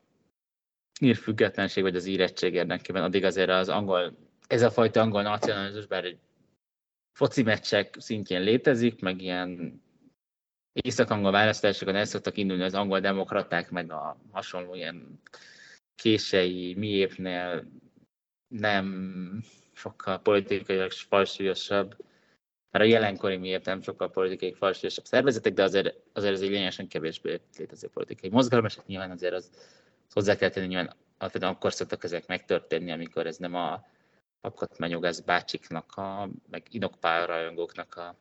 [1.00, 5.86] ír függetlenség vagy az írettség érdekében, addig azért az angol, ez a fajta angol nacionalizmus,
[5.86, 6.20] bár egy
[7.12, 9.82] foci meccsek szintjén létezik, meg ilyen
[10.74, 15.22] észak-angol választásokon el szoktak indulni az angol demokraták, meg a hasonló ilyen
[15.96, 17.66] kései miépnél
[18.48, 21.96] nem sokkal politikailag falsúlyosabb,
[22.72, 26.88] mert a jelenkori miért nem sokkal politikai falsúlyosabb szervezetek, de azért, azért ez egy lényegesen
[26.88, 29.50] kevésbé létező politikai mozgalom, és hát nyilván azért az,
[30.08, 33.86] az hozzá kell tenni, nyilván alapvetően akkor szoktak ezek megtörténni, amikor ez nem a
[34.42, 38.16] alkotmányjogász bácsiknak, a, meg inokpál rajongóknak a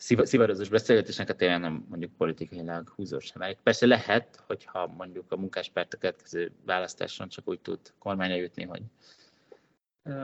[0.00, 5.96] szivarozós beszélgetésnek tényleg nem mondjuk politikailag húzós sem Persze lehet, hogyha mondjuk a munkáspárt a
[5.96, 8.82] következő választáson csak úgy tud kormányra jutni, hogy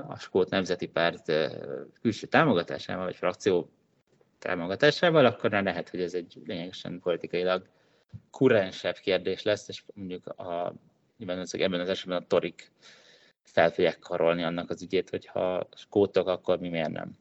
[0.09, 1.33] a Skót Nemzeti Párt
[2.01, 3.71] külső támogatásával, vagy frakció
[4.39, 7.69] támogatásával, akkor lehet, hogy ez egy lényegesen politikailag
[8.31, 10.75] kurensebb kérdés lesz, és mondjuk a,
[11.17, 12.71] nyilván az, ebben az esetben a torik
[13.43, 17.17] fel fogják karolni annak az ügyét, hogyha skótok, akkor mi miért nem.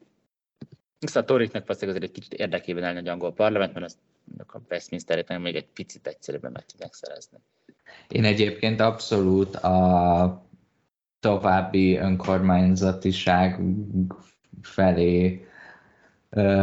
[0.99, 3.97] Szóval a toriknak valószínűleg azért egy kicsit érdekében állni a angol parlament, mert azt
[4.47, 7.37] a Westminster-et még egy picit egyszerűbben meg tudják szerezni.
[8.07, 10.47] Én egyébként abszolút a
[11.19, 13.59] további önkormányzatiság
[14.61, 15.45] felé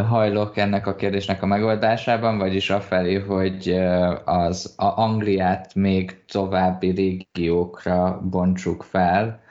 [0.09, 3.69] hajlok ennek a kérdésnek a megoldásában, vagyis afelé, hogy
[4.25, 9.42] az Angliát még további régiókra bontsuk fel,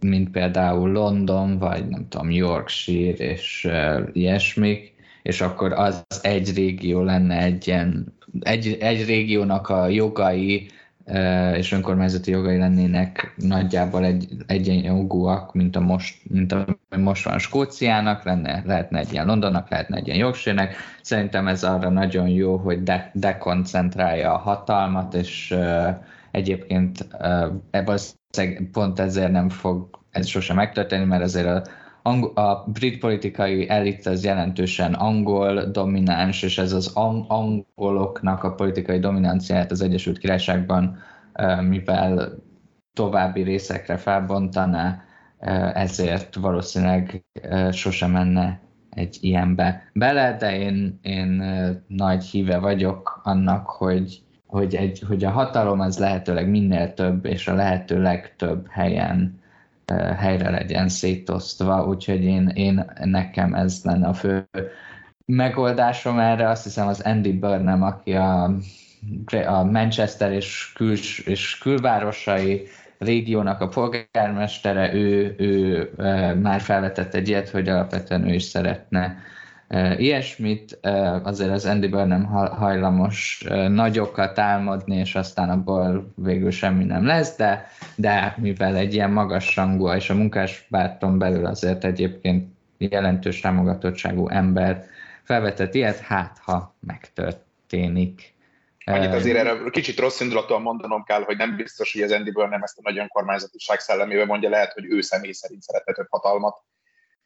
[0.00, 3.68] mint például London, vagy nem tudom, Yorkshire és
[4.12, 10.70] ilyesmik, és akkor az egy régió lenne egy ilyen, egy, egy régiónak a jogai
[11.54, 16.64] és önkormányzati jogai lennének nagyjából egy, egyenjogúak, mint a most, mint a
[16.96, 20.76] most van Skóciának, lenne, lehetne egy ilyen Londonnak, lehetne egy ilyen Yorkshire-nek.
[21.02, 25.88] Szerintem ez arra nagyon jó, hogy de, dekoncentrálja a hatalmat, és uh,
[26.30, 27.98] egyébként uh, ebből
[28.72, 31.62] pont ezért nem fog ez sosem megtörténni, mert azért a
[32.34, 36.92] a brit politikai elit az jelentősen angol domináns, és ez az
[37.28, 40.98] angoloknak a politikai dominanciáját az Egyesült Királyságban,
[41.60, 42.32] mivel
[42.92, 45.02] további részekre felbontaná,
[45.74, 47.24] ezért valószínűleg
[47.70, 48.60] sosem menne
[48.90, 51.42] egy ilyenbe bele, de én, én
[51.86, 57.48] nagy híve vagyok annak, hogy, hogy, egy, hogy a hatalom az lehetőleg minél több, és
[57.48, 59.40] a lehető legtöbb helyen
[60.16, 64.48] helyre legyen szétosztva, úgyhogy én, én nekem ez lenne a fő
[65.26, 66.48] megoldásom erre.
[66.48, 68.42] Azt hiszem az Andy Burnham, aki a,
[69.46, 72.66] a Manchester és, küls, és külvárosai
[72.98, 75.90] régiónak a polgármestere, ő, ő
[76.40, 79.16] már felvetett egy ilyet, hogy alapvetően ő is szeretne
[79.96, 80.78] ilyesmit,
[81.22, 87.70] azért az Andy nem hajlamos nagyokat álmodni, és aztán abból végül semmi nem lesz, de,
[87.94, 94.86] de mivel egy ilyen magas rangú, és a munkáspárton belül azért egyébként jelentős támogatottságú ember
[95.22, 98.36] felvetett ilyet, hát ha megtörténik.
[98.84, 102.62] Annyit azért erre kicsit rossz indulatúan mondanom kell, hogy nem biztos, hogy az Andy nem
[102.62, 106.62] ezt a nagy önkormányzatiság szellemével mondja, lehet, hogy ő személy szerint szeretne több hatalmat,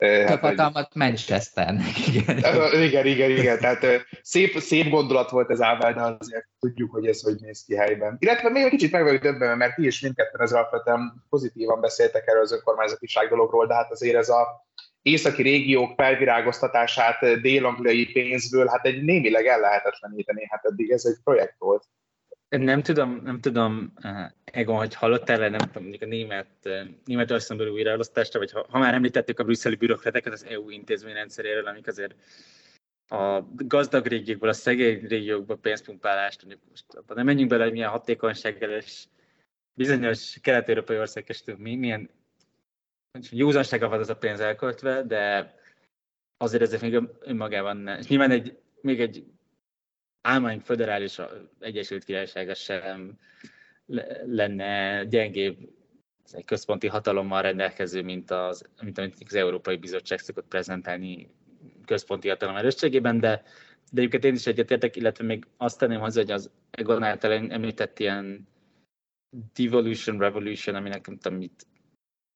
[0.03, 2.39] Hát, hatalmat Manchesternek, igen.
[2.83, 3.59] igen, igen, igen.
[3.59, 7.77] Tehát szép, szép gondolat volt ez Ábel, de azért tudjuk, hogy ez hogy néz ki
[7.77, 8.17] helyben.
[8.19, 12.27] Illetve még egy kicsit meg vagyok döbbenve, mert ti is mindketten az alapvetően pozitívan beszéltek
[12.27, 14.47] erről az önkormányzatiság dologról, de hát azért ez a
[15.03, 21.85] északi régiók felvirágoztatását dél-angliai pénzből, hát egy némileg ellehetetleníteni, hát eddig ez egy projekt volt.
[22.49, 26.69] Nem tudom, nem tudom, uh, Egon, hogy hallottál-e, nem tudom, mondjuk a német,
[27.05, 31.87] Németországon belül újraelosztásra, vagy ha, ha már említettük a brüsszeli bürokrateket az EU intézményrendszeréről, amik
[31.87, 32.15] azért
[33.09, 37.91] a gazdag régiókból, a szegény régiókból pénzpumpálást, mondjuk most abban nem menjünk bele, hogy milyen
[37.91, 39.05] hatékonysággal és
[39.75, 42.11] bizonyos kelet-európai ország esetünk mi, milyen
[43.31, 45.55] józansággal van az a pénz elköltve, de
[46.37, 47.99] azért ezek még önmagában nem.
[47.99, 49.25] És nyilván egy, még egy
[50.21, 51.19] álmaink föderális
[51.61, 53.19] Egyesült Királysága sem
[54.27, 55.57] lenne gyengébb
[56.33, 61.31] egy központi hatalommal rendelkező, mint, az, mint amit az Európai Bizottság szokott prezentálni
[61.85, 63.43] központi hatalom erősségében, de,
[63.91, 67.99] de egyébként én is egyetértek, illetve még azt tenném hozzá, hogy az Egon által említett
[67.99, 68.49] ilyen
[69.55, 71.67] devolution, revolution, aminek nem tudom, mit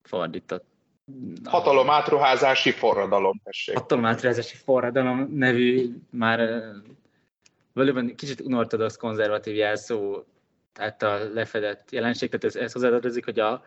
[0.08, 0.64] fordított.
[1.44, 3.76] Hatalom átruházási forradalom, tessék.
[3.76, 6.62] Hatalom átruházási forradalom nevű már
[7.72, 10.24] valóban kicsit unortodox konzervatív jelszó
[10.78, 13.64] által lefedett jelenség, tehát ez, ez hozzátartozik, hogy a,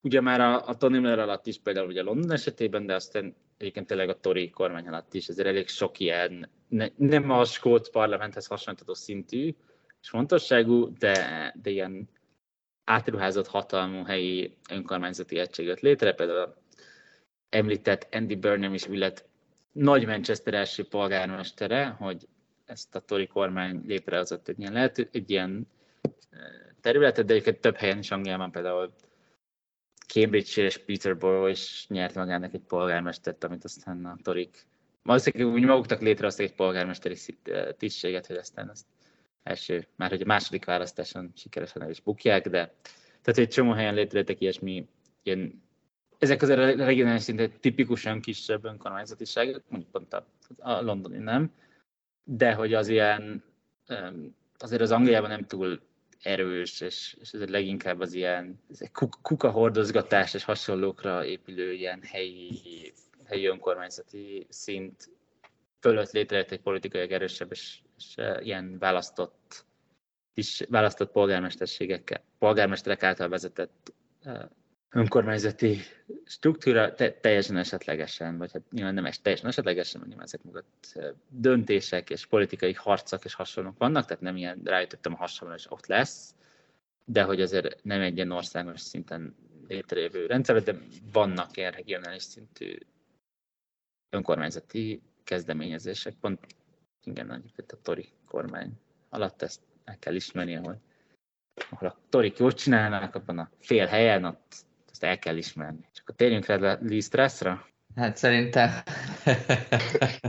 [0.00, 3.86] ugye már a, a Tony Blair alatt is például ugye London esetében, de aztán egyébként
[3.86, 8.46] tényleg a Tory kormány alatt is ezért elég sok ilyen, ne, nem a skót parlamenthez
[8.46, 9.54] hasonlítható szintű
[10.00, 12.08] és fontosságú, de, de ilyen
[12.84, 16.54] átruházott hatalmú helyi önkormányzati egység létre, például
[17.48, 19.28] említett Andy Burnham is illet
[19.72, 22.28] nagy Manchester első polgármestere, hogy
[22.64, 25.68] ezt a Tory kormány létrehozott egy ilyen, lehet, egy ilyen
[26.80, 28.92] területet, de egyébként több helyen is Angliában, például
[30.06, 34.66] Cambridge és Peterborough is nyert magának egy polgármestert, amit aztán a Torik
[35.08, 37.16] valószínűleg úgy maguknak létrehoztak egy polgármesteri
[37.76, 38.86] tisztséget, hogy aztán azt
[39.42, 42.74] első, már hogy a második választáson sikeresen el is bukják, de
[43.22, 44.88] tehát egy csomó helyen létrejöttek ilyesmi,
[45.22, 45.62] ilyen,
[46.18, 50.26] ezek az a regionális szinten tipikusan kisebb önkormányzatiságok, mondjuk pont a,
[50.58, 51.52] a londoni nem,
[52.24, 53.44] de hogy az ilyen,
[54.58, 55.80] azért az Angliában nem túl
[56.22, 58.60] erős, és, és ez leginkább az ilyen
[59.22, 62.92] kuka hordozgatás és hasonlókra épülő ilyen helyi,
[63.24, 65.08] helyi önkormányzati szint
[65.80, 69.66] fölött létrejött egy politikai erősebb és, és ilyen választott
[70.34, 73.92] is választott polgármesterségekkel, polgármesterek által vezetett
[74.90, 75.78] önkormányzati
[76.24, 80.98] struktúra te, teljesen esetlegesen, vagy hát nyilván nem es, teljesen esetlegesen, nyilván ezek mögött
[81.28, 85.86] döntések és politikai harcok és hasonlók vannak, tehát nem ilyen rájöttem a hasonló, és ott
[85.86, 86.34] lesz,
[87.04, 89.34] de hogy azért nem egy ilyen országos szinten
[89.68, 90.78] létrejövő rendszer, de
[91.12, 92.78] vannak ilyen regionális szintű
[94.10, 96.46] önkormányzati kezdeményezések, pont
[97.04, 98.72] igen, egyébként a Tori kormány
[99.08, 100.80] alatt ezt el kell ismerni, ahol,
[101.70, 104.66] ahol a Torik jól csinálnak, abban a fél helyen, ott
[104.98, 105.88] ezt el kell ismerni.
[105.92, 107.66] Csak akkor térjünk rá Lee Stressra.
[107.96, 108.70] Hát szerintem...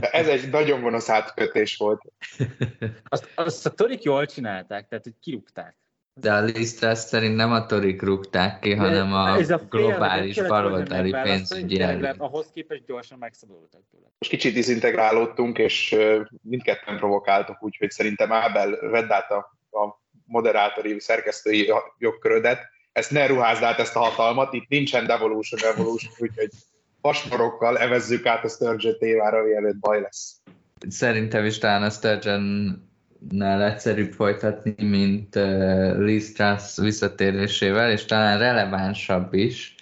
[0.00, 2.02] Ez egy nagyon gonosz átkötés volt.
[3.08, 5.76] Azt, azt a Torik jól csinálták, tehát hogy kirúgták.
[6.14, 11.10] De a Lee Stress szerint nem a Torik rúgták ki, hanem a, a globális baloldali
[11.22, 11.82] pénzügyi
[12.16, 14.06] Ahhoz képest gyorsan megszabadultak tőle.
[14.18, 15.96] Most kicsit dizintegrálódtunk, és
[16.42, 23.62] mindketten provokáltok, úgyhogy szerintem Ábel vedd át a, a moderátori, szerkesztői jogkörödet, ezt ne ruházd
[23.62, 26.50] át ezt a hatalmat, itt nincsen devolution, revolution, úgyhogy
[27.00, 30.40] pasmorokkal evezzük át a Sturgeon tévára, mielőtt baj lesz.
[30.88, 39.34] Szerintem is talán a Sturgeon-nál egyszerűbb folytatni, mint uh, Lee Strass visszatérésével, és talán relevánsabb
[39.34, 39.74] is.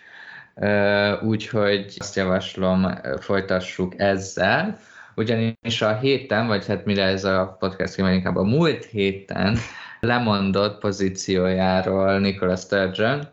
[0.55, 2.87] Uh, úgyhogy azt javaslom,
[3.21, 4.79] folytassuk ezzel.
[5.15, 9.59] Ugyanis a héten, vagy hát mire ez a podcast inkább a múlt héten
[10.01, 13.29] lemondott pozíciójáról Nicola Sturgeon,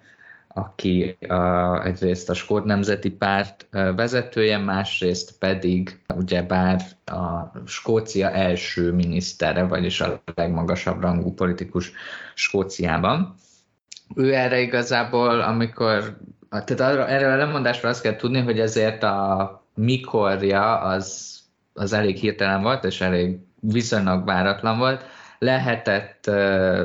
[0.47, 9.63] aki a, egyrészt a Skót Nemzeti Párt vezetője, másrészt pedig ugyebár a Skócia első minisztere,
[9.63, 11.91] vagyis a legmagasabb rangú politikus
[12.33, 13.35] Skóciában.
[14.15, 16.17] Ő erre igazából, amikor,
[16.49, 21.39] tehát arra, erről a lemondásról azt kell tudni, hogy ezért a mikorja az,
[21.73, 25.03] az elég hirtelen volt, és elég viszonylag váratlan volt,
[25.39, 26.27] lehetett,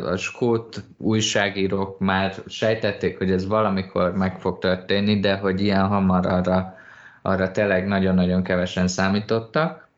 [0.07, 6.27] a skót újságírók már sejtették, hogy ez valamikor meg fog történni, de hogy ilyen hamar
[6.27, 6.75] arra,
[7.23, 9.89] arra tényleg nagyon-nagyon kevesen számítottak.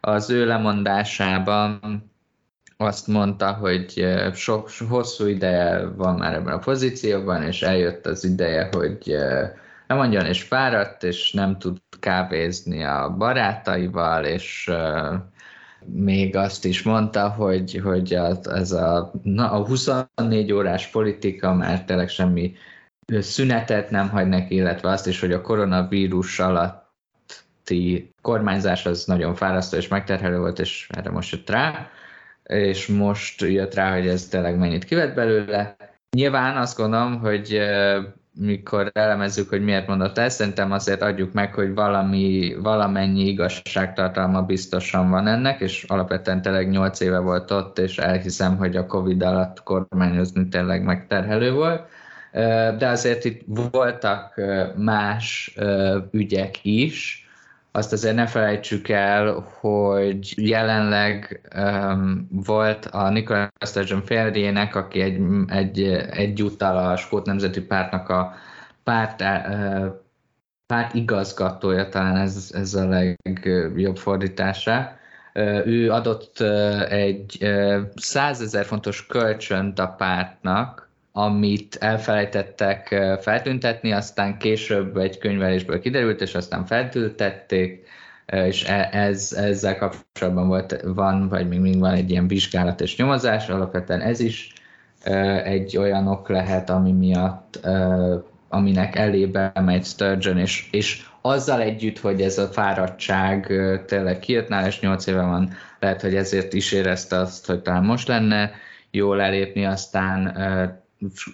[0.00, 1.80] Az ő lemondásában
[2.76, 8.68] azt mondta, hogy sok, hosszú ideje van már ebben a pozícióban, és eljött az ideje,
[8.72, 9.16] hogy
[9.86, 14.70] nem mondjon, és fáradt, és nem tud kávézni a barátaival, és
[15.84, 18.12] még azt is mondta, hogy, hogy
[18.44, 22.54] ez a, na, a 24 órás politika már tényleg semmi
[23.18, 29.76] szünetet nem hagy neki, illetve azt is, hogy a koronavírus alatti kormányzás az nagyon fárasztó
[29.76, 31.90] és megterhelő volt, és erre most jött rá,
[32.42, 35.76] és most jött rá, hogy ez tényleg mennyit kivett belőle.
[36.16, 37.60] Nyilván azt gondolom, hogy
[38.34, 45.10] mikor elemezzük, hogy miért mondott ezt, szerintem azért adjuk meg, hogy valami, valamennyi igazságtartalma biztosan
[45.10, 49.62] van ennek, és alapvetően tényleg 8 éve volt ott, és elhiszem, hogy a Covid alatt
[49.62, 51.88] kormányozni tényleg megterhelő volt.
[52.78, 54.40] De azért itt voltak
[54.76, 55.56] más
[56.10, 57.24] ügyek is,
[57.72, 65.20] azt azért ne felejtsük el, hogy jelenleg um, volt a Nicola Sturgeon férjének, aki egy,
[65.46, 68.34] egy, egyúttal a Skót Nemzeti Pártnak a
[68.84, 69.86] párt, uh,
[70.66, 74.98] párt igazgatója, talán ez, ez a legjobb fordítása.
[75.34, 77.38] Uh, ő adott uh, egy
[77.94, 82.88] százezer fontos kölcsönt a pártnak, amit elfelejtettek
[83.20, 87.88] feltüntetni, aztán később egy könyvelésből kiderült, és aztán feltüntették,
[88.26, 92.96] és e, ez, ezzel kapcsolatban volt, van, vagy még mindig van egy ilyen vizsgálat és
[92.96, 94.52] nyomozás, alapvetően ez is
[95.44, 97.68] egy olyan ok lehet, ami miatt,
[98.48, 103.52] aminek elébe megy Sturgeon, és, és azzal együtt, hogy ez a fáradtság
[103.86, 107.84] tényleg kijött nála, és nyolc éve van, lehet, hogy ezért is érezte azt, hogy talán
[107.84, 108.50] most lenne
[108.90, 110.36] jól elépni, aztán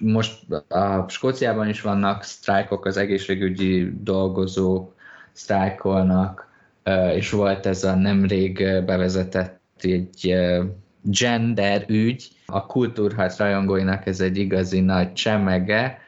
[0.00, 4.94] most a Skóciában is vannak sztrájkok, az egészségügyi dolgozók
[5.32, 6.48] sztrájkolnak,
[7.14, 10.34] és volt ez a nemrég bevezetett egy
[11.02, 15.98] gender ügy, a kultúrharc rajongóinak ez egy igazi nagy csemege,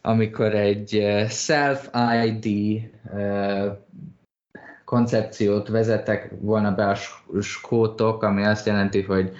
[0.00, 2.80] amikor egy self-ID
[4.84, 6.96] koncepciót vezetek volna be a
[7.40, 9.32] skótok, ami azt jelenti, hogy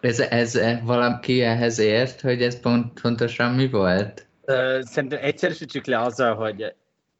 [0.00, 4.26] ez, ez valaki ehhez ért, hogy ez pont, pontosan mi volt?
[4.80, 6.74] Szerintem egyszerűsítsük le azzal, hogy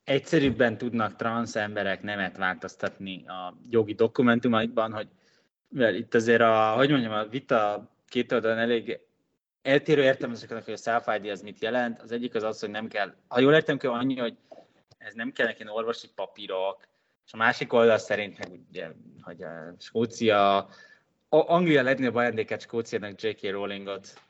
[0.05, 5.09] egyszerűbben tudnak transz emberek nemet változtatni a jogi dokumentumaikban, hogy
[5.69, 9.01] Mert itt azért a, hogy mondjam, a vita két oldalon elég
[9.63, 12.03] eltérő értelmezések, hogy a self-ID az mit jelent.
[12.03, 14.37] Az egyik az az, hogy nem kell, ha jól értem, kell annyi, hogy
[14.99, 16.89] ez nem kell neki orvosi papírok,
[17.27, 18.89] és a másik oldal szerint, meg ugye,
[19.21, 20.69] hogy a Skócia,
[21.33, 23.51] Anglia legnagyobb ajándéket Skóciának J.K.
[23.51, 24.21] Rowlingot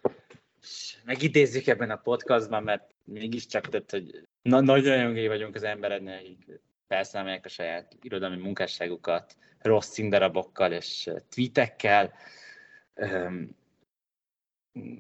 [1.04, 6.60] megidézzük ebben a podcastban, mert mégiscsak tett, hogy na, nagy rajongói vagyunk az emberednél, akik
[6.88, 12.12] felszámolják a saját irodalmi munkásságukat rossz színdarabokkal és tweetekkel.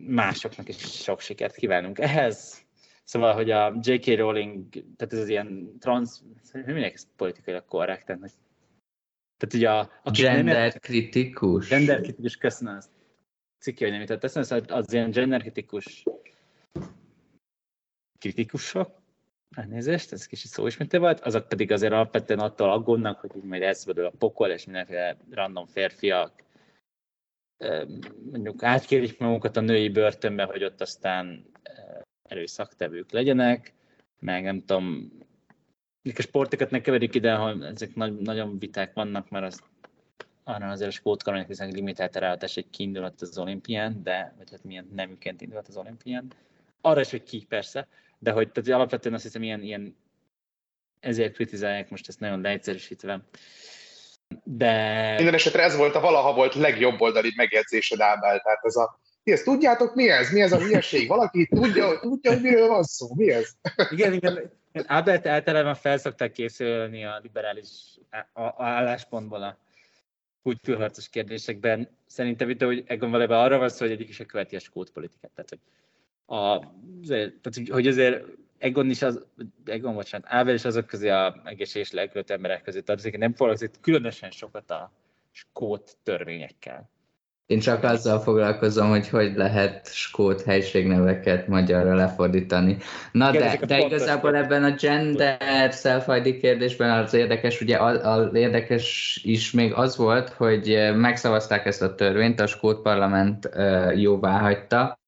[0.06, 2.64] Másoknak is sok sikert kívánunk ehhez.
[3.04, 4.16] Szóval, hogy a J.K.
[4.16, 6.10] Rowling, tehát ez az ilyen trans,
[6.52, 8.20] mindenki ez politikailag korrekt, tehát,
[9.40, 9.90] tehát ugye a...
[10.02, 11.68] a gender kritikus.
[11.68, 12.90] Gender kritikus, köszönöm ezt.
[13.58, 16.04] Cikki, hogy nem jutott eszembe, szóval az ilyen gender kritikus
[18.18, 19.02] kritikusok,
[19.56, 23.86] elnézést, ez kicsit szóismété volt, azok pedig azért alapvetően attól aggódnak, hogy így majd ez
[23.86, 26.42] a pokol, és mindenféle random férfiak
[28.30, 31.44] mondjuk átkérik magukat a női börtönbe, hogy ott aztán
[32.28, 33.72] erőszaktevők legyenek,
[34.18, 35.12] meg nem tudom,
[36.02, 39.62] a sportokat ne keverjük ide, ha ezek nagy, nagyon viták vannak, mert az
[40.44, 44.88] arra azért a skótkoronynak viszont limitált ráadás egy kiindulat az olimpián, de, vagy hát milyen
[44.94, 46.32] neműként indulat az olimpián.
[46.80, 47.88] Arra is, hogy ki persze,
[48.18, 49.96] de hogy tehát alapvetően azt hiszem ilyen, ilyen
[51.00, 53.20] ezért kritizálják most ezt nagyon leegyszerűsítve.
[54.44, 55.14] De...
[55.16, 58.40] Minden esetre ez volt a valaha volt legjobb oldali megjegyzésed, Ábel.
[58.40, 60.32] Tehát ez a ti ezt tudjátok, mi ez?
[60.32, 61.08] Mi ez a hülyeség?
[61.08, 63.14] Valaki tudja, tudja, hogy miről van szó?
[63.14, 63.50] Mi ez?
[63.90, 64.59] Igen, igen.
[64.72, 67.68] Ábelt általában felszokták készülni a liberális
[68.56, 69.58] álláspontból a
[70.42, 71.88] kultúrharcos kérdésekben.
[72.06, 74.90] Szerintem itt, hogy Egon valójában arra van szó, hogy egyik is a követi a skót
[74.90, 75.30] politikát.
[75.34, 75.60] Tehát, hogy,
[76.36, 76.58] a,
[77.42, 78.24] tehát, hogy azért
[78.58, 79.26] Egon is az,
[79.64, 84.30] Egon, bocsánat, Ábel is azok közé a egészséges lelkülött emberek közé tartozik, nem foglalkozik különösen
[84.30, 84.92] sokat a
[85.30, 86.90] skót törvényekkel.
[87.50, 92.76] Én csak azzal foglalkozom, hogy hogy lehet skót helységneveket magyarra lefordítani.
[93.12, 96.06] Na de, de igazából ebben a gender self
[96.40, 102.40] kérdésben az érdekes, ugye az érdekes is még az volt, hogy megszavazták ezt a törvényt,
[102.40, 103.50] a skót parlament
[103.94, 104.98] jóvá hagyta,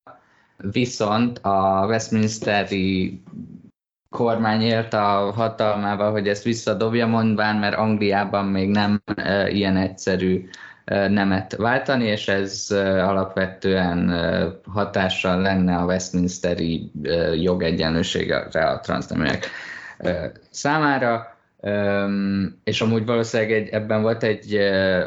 [0.56, 3.22] viszont a Westminsteri
[4.10, 9.02] kormány élt a hatalmával, hogy ezt visszadobja, mondván, mert Angliában még nem
[9.48, 10.48] ilyen egyszerű
[10.84, 12.66] nemet váltani, és ez
[12.98, 14.10] alapvetően
[14.66, 16.90] hatással lenne a Westminsteri
[17.34, 19.50] jogegyenlőségre a transzneműek
[20.50, 21.36] számára.
[22.64, 24.54] És amúgy valószínűleg egy, ebben volt egy,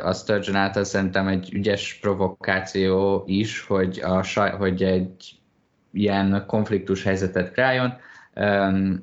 [0.03, 4.23] a Sturgeon által szerintem egy ügyes provokáció is, hogy, a,
[4.57, 5.39] hogy egy
[5.93, 7.97] ilyen konfliktus helyzetet kreáljon,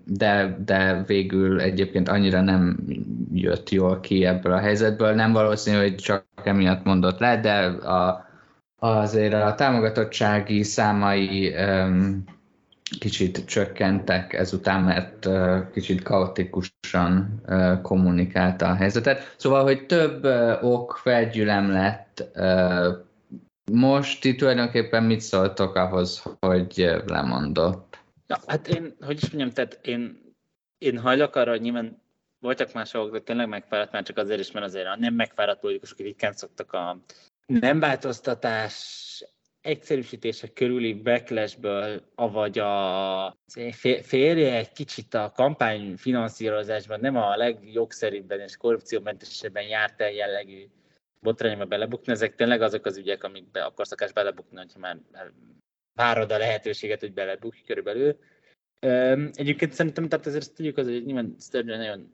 [0.04, 2.76] de, de végül egyébként annyira nem
[3.32, 5.14] jött jól ki ebből a helyzetből.
[5.14, 7.52] Nem valószínű, hogy csak emiatt mondott le, de
[7.88, 8.26] a,
[8.78, 11.54] azért a támogatottsági számai
[12.98, 15.28] kicsit csökkentek ezután, mert
[15.72, 19.34] kicsit kaotikusan uh, kommunikálta a helyzetet.
[19.36, 22.24] Szóval, hogy több uh, ok felgyülem lett
[23.72, 27.91] most itt tulajdonképpen mit szóltok ahhoz, hogy lemondott?
[28.32, 30.32] Ja, hát én, hogy is mondjam, tehát én,
[30.78, 32.02] én hajlok arra, hogy nyilván
[32.38, 35.98] voltak mások, de tényleg megfáradt már csak azért is, mert azért a nem megfáradt politikusok
[35.98, 36.98] ritkán szoktak a
[37.46, 39.24] nem változtatás
[39.60, 43.36] egyszerűsítése körüli backlashből, avagy a
[44.02, 50.66] férje egy kicsit a kampány finanszírozásban nem a legjogszerűbben és korrupciómentesebben járt el jellegű
[51.20, 54.98] botrányba belebukni, ezek tényleg azok az ügyek, amikbe akarsz akár belebukni, hogyha már
[55.94, 58.18] várod a lehetőséget, hogy belebukj körülbelül.
[59.32, 62.10] Egyébként szerintem, tehát ezért ezt tudjuk, az, hogy nyilván Sturgeon nagyon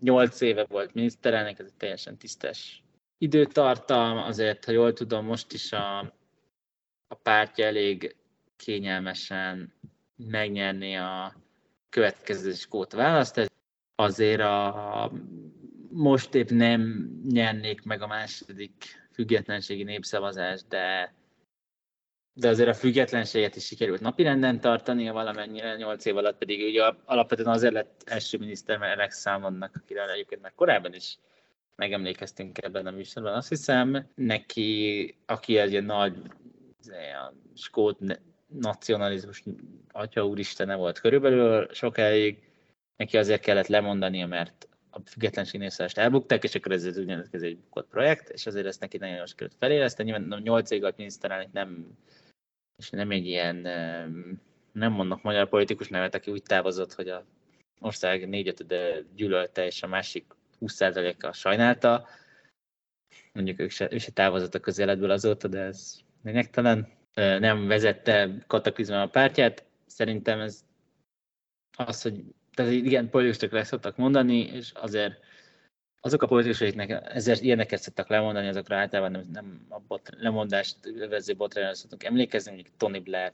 [0.00, 2.82] 8 éve volt miniszterelnök, ez egy teljesen tisztes
[3.18, 5.98] időtartam, azért, ha jól tudom, most is a,
[7.06, 8.16] a pártja elég
[8.56, 9.72] kényelmesen
[10.16, 11.34] megnyerni a
[11.88, 13.52] következő skót választást.
[13.94, 15.12] Azért a,
[15.90, 18.72] most épp nem nyernék meg a második
[19.12, 21.14] függetlenségi népszavazást, de
[22.34, 27.48] de azért a függetlenséget is sikerült napirenden tartani, valamennyire, nyolc év alatt pedig ugye alapvetően
[27.48, 31.18] azért lett első miniszter, mert Alex Salmonnak, akire egyébként már korábban is
[31.76, 36.14] megemlékeztünk ebben a műsorban, azt hiszem, neki, aki egy ilyen nagy
[36.94, 37.98] a skót
[38.46, 39.42] nacionalizmus
[39.92, 42.38] atya úristene volt körülbelül sokáig,
[42.96, 47.56] neki azért kellett lemondania, mert a függetlenség népszállást elbukták, és akkor ez az úgynevezett egy
[47.56, 50.10] bukott projekt, és azért ezt neki nagyon jól sikerült feléleszteni.
[50.10, 51.98] Nyilván 8 év alatt miniszterelnök nem
[52.76, 53.56] és nem egy ilyen,
[54.72, 57.24] nem mondok magyar politikus nevet, aki úgy távozott, hogy a
[57.80, 60.24] ország négyötöde gyűlölte, és a másik
[60.60, 62.08] 20%-a sajnálta.
[63.32, 66.88] mondjuk ők se, ő se távozott a közeledből azóta, de ez lényegtelen.
[67.14, 69.64] Nem vezette kataklizma a pártját.
[69.86, 70.64] Szerintem ez
[71.76, 75.20] az, hogy tehát igen, politikusok le szoktak mondani, és azért
[76.04, 80.76] azok a politikusok, akiknek ezért ilyeneket szoktak lemondani, azokra általában nem, nem a bot, lemondást
[81.08, 83.32] vező botrányra szoktunk emlékezni, mondjuk Tony blair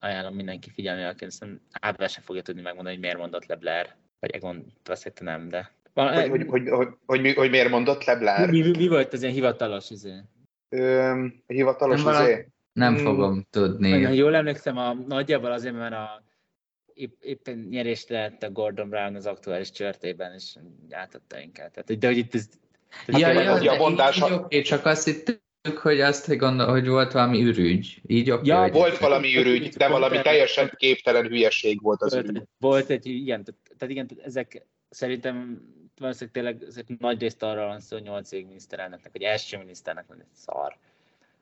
[0.00, 3.94] ajánlom mindenki figyelni, aki szerintem átvel sem fogja tudni megmondani, hogy miért mondott le Blair,
[4.20, 5.70] vagy Egon azt nem, de...
[5.94, 8.50] Hogy, hogy, hogy, hogy, hogy, hogy, miért mondott le Blair?
[8.50, 10.12] Mi, mi, mi volt az ilyen hivatalos izé?
[10.68, 12.48] Ö, hivatalos nem izé?
[12.72, 13.04] Nem hmm.
[13.04, 14.02] fogom tudni.
[14.02, 16.22] Ha jól emlékszem, a, nagyjából azért, mert a
[17.00, 20.56] épp, éppen nyerést lehet a Gordon Brown az aktuális csörtében, és
[20.90, 21.70] átadta inkább.
[21.70, 22.48] Tehát, de hogy itt ez...
[23.06, 24.16] Ja, ja, ja, a mondás...
[24.16, 28.00] így, oké, csak azt hittük, hogy azt gondol, hogy volt valami ürügy.
[28.06, 28.48] Így oké.
[28.48, 32.42] Ja, volt valami ürügy, de valami teljesen képtelen hülyeség volt az ürügy.
[32.58, 35.62] Volt egy, igen, tehát igen, ezek szerintem
[35.98, 40.20] valószínűleg tényleg nagy részt arra van szó, hogy nyolc év miniszterelnöknek, vagy első miniszternek van
[40.20, 40.76] egy szar.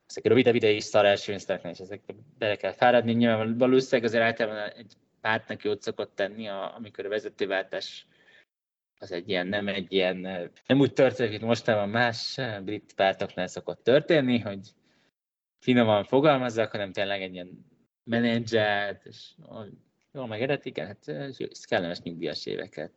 [0.08, 2.00] Ezek rövidebb ideig is szar első miniszternek, és ezek
[2.38, 3.12] bele kell fáradni.
[3.12, 8.06] Nyilván valószínűleg azért általában egy pártnak jót szokott tenni, a, amikor a vezetőváltás
[8.98, 10.16] az egy ilyen, nem egy ilyen,
[10.66, 14.68] nem úgy történik, mint mostában más brit pártoknál szokott történni, hogy
[15.58, 17.66] finoman fogalmazzak, hanem tényleg egy ilyen
[18.04, 19.30] menedzselt, és
[20.12, 21.04] jól megedetik, hát
[21.68, 22.92] kellemes nyugdíjas éveket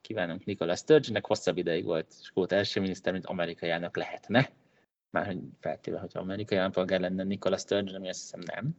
[0.00, 4.50] kívánunk Nikola Sturgeonnek, hosszabb ideig volt Skót első miniszter, mint amerikai elnök lehetne.
[5.10, 8.76] Már hogy feltéve, hogy amerikai állampolgár lenne Nikola Sturgeon, ami azt hiszem nem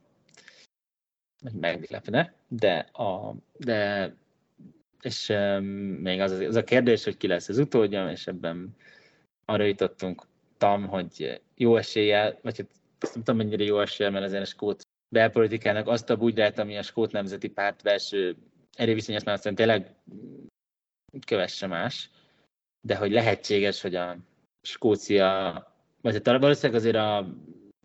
[1.60, 4.14] meglepne, de, a, de
[5.02, 5.34] és
[6.00, 8.76] még az, az a kérdés, hogy ki lesz az utódja, és ebben
[9.46, 10.24] arra jutottunk
[10.58, 12.70] tam, hogy jó eséllyel, vagy hát
[13.00, 16.78] azt nem tudom mennyire jó eséllyel, mert azért a skót belpolitikának azt a bugyrát, ami
[16.78, 18.36] a skót nemzeti párt belső
[18.76, 19.96] erőviszonyos már aztán tényleg
[21.26, 22.10] kövesse más,
[22.88, 24.18] de hogy lehetséges, hogy a
[24.62, 25.54] Skócia,
[26.02, 27.28] vagy hát valószínűleg azért a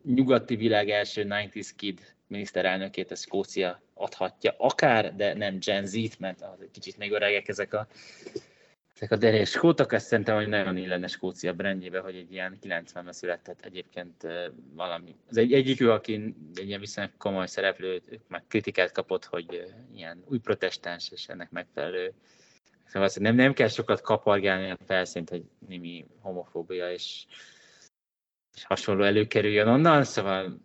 [0.04, 6.42] nyugati világ első 90s kid miniszterelnökét a Skócia adhatja, akár, de nem Gen Z-t, mert
[6.42, 7.86] az egy kicsit még öregek ezek a,
[8.94, 13.12] ezek a derés skótok, azt szerintem, hogy nagyon illene Skócia brandjébe, hogy egy ilyen 90-ben
[13.12, 14.26] született egyébként
[14.72, 15.16] valami.
[15.28, 20.38] Az egy, egyikük, aki egy ilyen viszonylag komoly szereplő, meg kritikát kapott, hogy ilyen új
[20.38, 22.14] protestáns, és ennek megfelelő
[22.86, 27.26] Szóval nem, nem kell sokat kapargálni a felszínt, hogy némi homofóbia és,
[28.54, 30.60] és hasonló előkerüljön onnan, szóval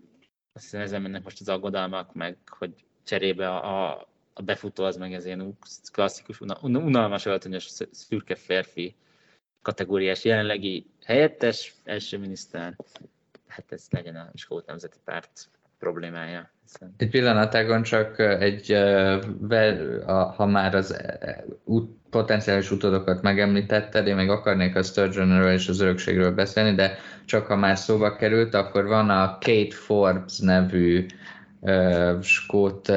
[0.54, 5.14] azt hiszem ezen mennek most az aggodalmak, meg hogy cserébe a, a befutó az meg
[5.14, 5.58] ez ilyen
[5.91, 8.95] klasszikus, unalmas, öltönyös, szürke férfi
[9.62, 12.76] kategóriás jelenlegi helyettes első miniszter.
[13.47, 16.49] Hát ez legyen a Skót Nemzeti Párt problémája.
[16.97, 18.77] Egy pillanatágon csak egy,
[20.36, 21.01] ha már az
[22.09, 27.55] potenciális utódokat megemlítetted, én még akarnék a Sturgeonről és az örökségről beszélni, de csak ha
[27.55, 31.05] már szóba került, akkor van a Kate Forbes nevű
[32.21, 32.91] skót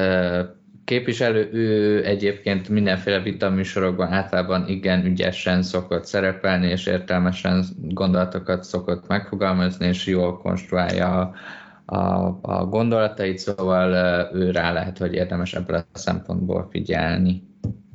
[0.85, 9.87] képviselő, ő egyébként mindenféle vitaműsorokban általában igen ügyesen szokott szerepelni, és értelmesen gondolatokat szokott megfogalmazni,
[9.87, 11.33] és jól konstruálja a,
[11.85, 13.91] a, a gondolatait, szóval
[14.33, 17.43] ő rá lehet, hogy érdemes ebből a szempontból figyelni.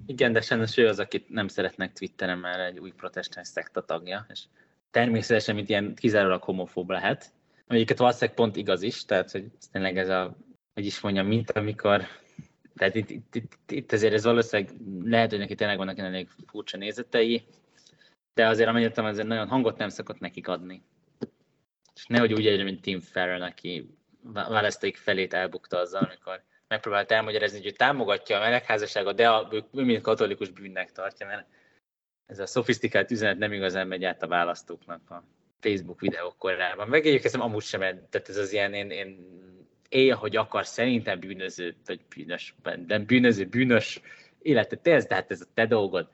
[0.06, 4.26] Igen, de sajnos ő az, akit nem szeretnek Twitteren, már egy új protestáns szekta tagja,
[4.28, 4.44] és
[4.90, 7.32] természetesen, mint ilyen kizárólag homofób lehet,
[7.66, 10.36] amelyiket valószínűleg pont igaz is, tehát hogy tényleg ez a,
[10.74, 12.02] hogy is mondjam, mint amikor
[12.78, 14.74] tehát itt, itt, itt, itt azért ez valószínűleg
[15.04, 17.42] lehet, hogy neki tényleg vannak elég furcsa nézetei,
[18.34, 20.82] de azért amennyit azért nagyon hangot nem szokott nekik adni.
[21.98, 23.90] És nehogy úgy egyre, mint Tim Farron, aki
[24.32, 29.84] választóik felét elbukta azzal, amikor megpróbált elmagyarázni, hogy ő támogatja a melegházasságot, de a, ő
[29.84, 31.46] mind katolikus bűnnek tartja, mert
[32.26, 35.24] ez a szofisztikált üzenet nem igazán megy át a választóknak a
[35.60, 36.88] Facebook videók korában.
[36.88, 39.38] Meg egyébként amúgy sem, tehát ez az ilyen, én, én
[39.88, 42.54] élj, hogy akar, szerintem bűnöző, vagy bűnös,
[42.86, 44.00] nem bűnöző, bűnös
[44.42, 46.08] életet ez, de hát ez a te dolgod.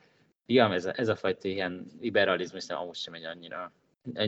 [0.47, 3.73] Igen, ez a, ez a fajta ilyen liberalizmus amúgy sem egy annyira,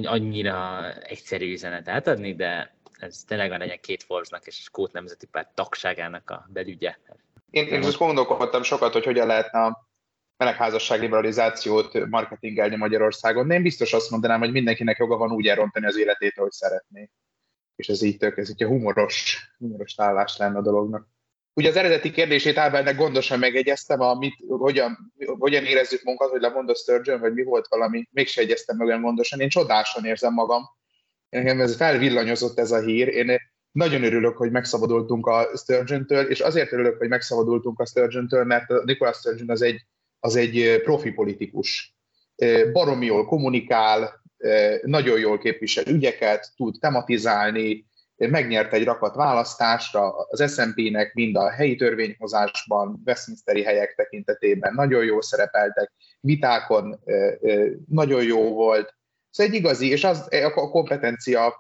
[0.03, 5.27] annyira egyszerű üzenet átadni, de ez tényleg van legyen két Forbesnak és a Skót Nemzeti
[5.27, 6.97] Párt tagságának a belügye.
[7.51, 9.89] Én, én most gondolkodtam sokat, hogy hogyan lehetne a
[10.37, 15.87] melegházasság liberalizációt marketingelni Magyarországon, de én biztos azt mondanám, hogy mindenkinek joga van úgy elrontani
[15.87, 17.11] az életét, ahogy szeretné.
[17.77, 21.09] És ez így tök, ez így a humoros, humoros tállás lenne a dolognak.
[21.57, 26.75] Ugye az eredeti kérdését Ábelnek gondosan megegyeztem, amit, hogyan, hogyan érezzük munkat, hogy lemond a
[26.75, 29.41] Sturgeon, vagy mi volt valami, mégse egyeztem meg olyan gondosan.
[29.41, 30.63] Én csodásan érzem magam.
[31.29, 33.09] Engem ez felvillanyozott ez a hír.
[33.09, 33.37] Én
[33.73, 38.83] nagyon örülök, hogy megszabadultunk a Sturgeon-től, és azért örülök, hogy megszabadultunk a Sturgeon-től, mert a
[38.85, 39.87] Nicholas Sturgeon az egy,
[40.21, 41.97] az egy profi politikus.
[42.73, 44.23] Baromi jól kommunikál,
[44.83, 47.87] nagyon jól képvisel ügyeket, tud tematizálni,
[48.17, 55.23] megnyert egy rakat választásra az SMP-nek mind a helyi törvényhozásban, Westminsteri helyek tekintetében nagyon jól
[55.23, 57.01] szerepeltek, vitákon
[57.89, 58.95] nagyon jó volt.
[59.31, 61.55] Szóval egy igazi, és az, a kompetencia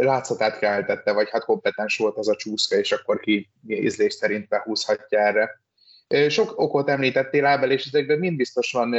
[0.00, 5.18] látszatát keltette, vagy hát kompetens volt az a csúszka, és akkor ki ízlés szerint behúzhatja
[5.18, 5.60] erre.
[6.28, 8.94] Sok okot említettél Ábel, és ezekben mind biztos van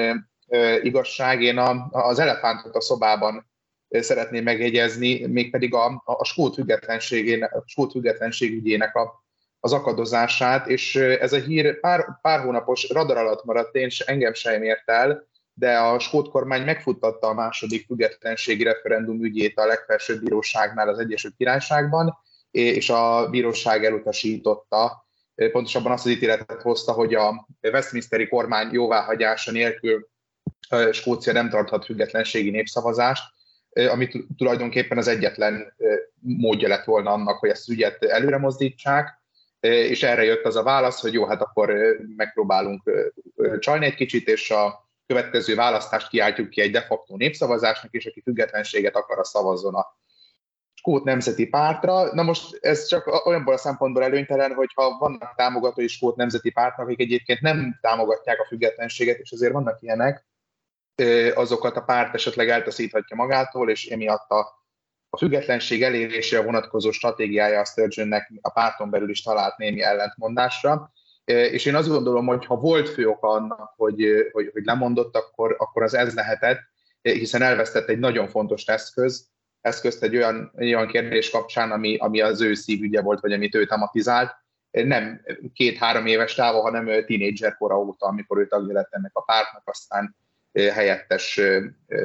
[0.82, 1.42] igazság.
[1.42, 1.58] Én
[1.90, 3.51] az elefántot a szobában
[3.92, 9.24] szeretném megjegyezni, mégpedig a, a skót, függetlenségének, skót függetlenség ügyének a,
[9.60, 14.64] az akadozását, és ez a hír pár, pár hónapos radar alatt maradt, én engem sem
[14.64, 20.90] ért el, de a skót kormány megfuttatta a második függetlenségi referendum ügyét a legfelsőbb bíróságnál
[20.90, 22.18] az Egyesült Királyságban,
[22.52, 25.06] és a bíróság elutasította,
[25.52, 30.10] pontosabban azt az ítéletet hozta, hogy a Westminsteri kormány jóváhagyása nélkül
[30.92, 33.24] Skócia nem tarthat függetlenségi népszavazást,
[33.74, 35.74] ami tulajdonképpen az egyetlen
[36.20, 39.20] módja lett volna annak, hogy ezt ügyet előre mozdítsák,
[39.60, 41.74] és erre jött az a válasz, hogy jó, hát akkor
[42.16, 42.92] megpróbálunk
[43.60, 48.22] csalni egy kicsit, és a következő választást kiáltjuk ki egy de facto népszavazásnak, és aki
[48.22, 50.00] függetlenséget akar, a szavazzon a
[50.74, 52.14] Skót Nemzeti Pártra.
[52.14, 57.00] Na most ez csak olyanból a szempontból előnytelen, hogyha vannak támogatói Skót Nemzeti Pártnak, akik
[57.00, 60.26] egyébként nem támogatják a függetlenséget, és azért vannak ilyenek,
[61.34, 64.40] azokat a párt esetleg eltaszíthatja magától, és emiatt a,
[65.10, 70.92] a függetlenség elérésére vonatkozó stratégiája a Sturgeonnek a párton belül is talált némi ellentmondásra.
[71.26, 75.56] És én azt gondolom, hogy ha volt fő oka annak, hogy, hogy, hogy lemondott, akkor,
[75.60, 76.60] akkor az ez lehetett,
[77.02, 79.30] hiszen elvesztett egy nagyon fontos eszköz,
[79.62, 83.66] eszközt egy olyan, olyan kérdés kapcsán, ami, ami az ő szívügye volt, vagy amit ő
[83.66, 84.36] tematizált,
[84.72, 85.22] nem
[85.54, 90.16] két-három éves távol, hanem tínédzser kora óta, amikor ő tagja lett ennek a pártnak, aztán
[90.54, 91.42] helyettes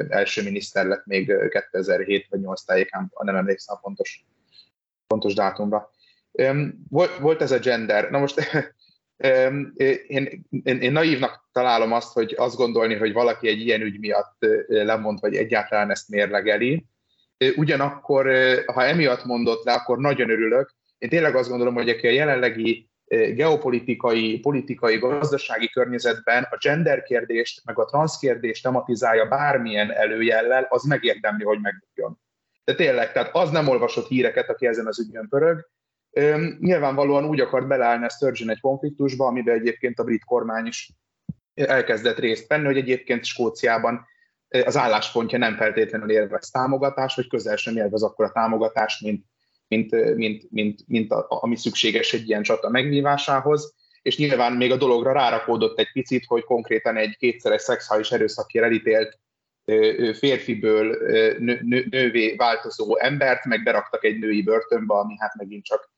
[0.09, 4.25] első miniszter lett még 2007 vagy 8 tájékán, nem emlékszem a pontos,
[5.07, 5.89] pontos dátumra.
[6.89, 8.09] Volt, volt ez a gender.
[8.09, 8.41] Na most
[10.07, 14.45] én, én, én naívnak találom azt, hogy azt gondolni, hogy valaki egy ilyen ügy miatt
[14.67, 16.85] lemond, vagy egyáltalán ezt mérlegeli.
[17.55, 18.25] Ugyanakkor,
[18.65, 20.75] ha emiatt mondott le, akkor nagyon örülök.
[20.97, 27.61] Én tényleg azt gondolom, hogy aki a jelenlegi geopolitikai, politikai, gazdasági környezetben a gender kérdést,
[27.65, 32.19] meg a transz kérdést tematizálja bármilyen előjellel, az megérdemli, hogy megbukjon.
[32.63, 35.69] De tényleg, tehát az nem olvasott híreket, aki ezen az ügyön pörög.
[36.59, 40.91] Nyilvánvalóan úgy akart beleállni a Sturgeon egy konfliktusba, amiben egyébként a brit kormány is
[41.53, 44.05] elkezdett részt venni, hogy egyébként Skóciában
[44.65, 49.25] az álláspontja nem feltétlenül élvez támogatást, vagy közel sem élvez akkor a támogatást, mint
[49.67, 54.77] mint, mint, mint, mint a, ami szükséges egy ilyen csata megnyívásához, és nyilván még a
[54.77, 59.19] dologra rárakódott egy picit, hogy konkrétan egy kétszeres szexuális erőszakért elítélt
[60.13, 60.97] férfiből
[61.39, 65.91] nő, nő, nővé változó embert, meg beraktak egy női börtönbe, ami hát megint csak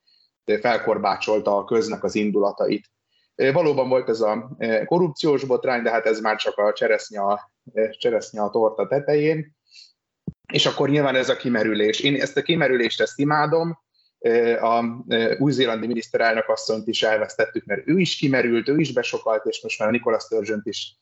[0.62, 2.92] felkorbácsolta a köznek az indulatait.
[3.36, 7.52] Valóban volt ez a korrupciós botrány, de hát ez már csak a cseresznye a,
[7.92, 9.58] cseresznye a torta tetején
[10.54, 12.00] és akkor nyilván ez a kimerülés.
[12.00, 13.80] Én ezt a kimerülést ezt imádom,
[14.62, 14.84] a
[15.38, 19.92] új-zélandi miniszterelnök asszonyt is elvesztettük, mert ő is kimerült, ő is besokalt, és most már
[19.92, 20.96] Nikola sturgeon is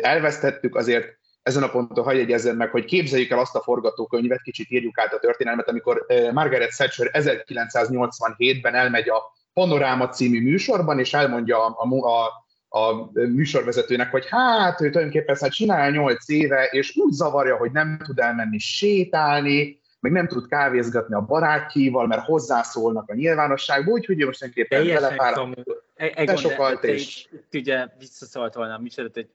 [0.00, 4.70] elvesztettük, azért ezen a ponton hagyj egyezzem meg, hogy képzeljük el azt a forgatókönyvet, kicsit
[4.70, 9.22] írjuk át a történelmet, amikor Margaret Thatcher 1987-ben elmegy a
[9.52, 12.39] Panoráma című műsorban, és elmondja a, a, a
[12.72, 17.98] a műsorvezetőnek, hogy hát ő tulajdonképpen ezt csinál 8 éve, és úgy zavarja, hogy nem
[18.04, 24.26] tud elmenni sétálni, meg nem tud kávézgatni a barátjaival, mert hozzászólnak a nyilvánosságba, úgyhogy ő
[24.26, 27.28] most tulajdonképpen belefáradt, besokalt, és...
[27.52, 29.28] ugye visszaszólt volna a műsorot, hogy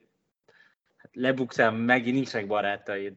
[0.96, 3.12] hát lebuktál, megint nincsenek barátaid.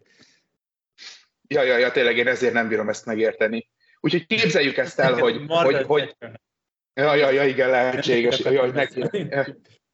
[1.48, 3.70] Ja, ja, ja, tényleg én ezért nem bírom ezt megérteni.
[4.00, 5.42] Úgyhogy képzeljük ezt el, hogy...
[5.48, 6.16] hogy, hogy
[6.94, 8.40] ja, ja, ja, igen, lehetséges.
[8.40, 9.04] Ja, neki,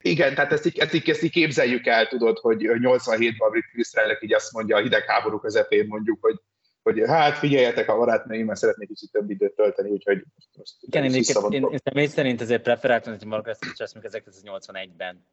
[0.06, 3.66] igen, tehát ezt így, ezt, így, ezt így képzeljük el, tudod, hogy 87-ban a brit
[3.72, 6.40] miniszterelnök így azt mondja a hidegháború közepén mondjuk, hogy,
[6.84, 10.24] hogy hát figyeljetek a barátnőim, mert szeretnék kicsit több időt tölteni, úgyhogy
[10.58, 15.26] most, Igen, én, én, én, személy szerint azért preferáltam, hogy Margaret Thatcher 1981-ben.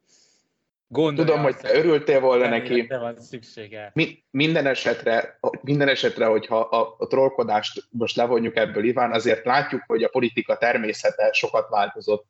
[0.87, 2.87] Gondolja Tudom, hogy te örültél volna neki.
[2.87, 3.91] van szüksége.
[3.93, 9.83] Mi, minden, esetre, minden esetre, hogyha a, a trollkodást most levonjuk ebből, Iván, azért látjuk,
[9.87, 12.25] hogy a politika természete sokat változott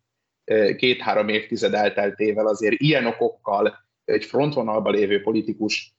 [0.75, 5.93] két-három évtized elteltével azért ilyen okokkal egy frontvonalban lévő politikus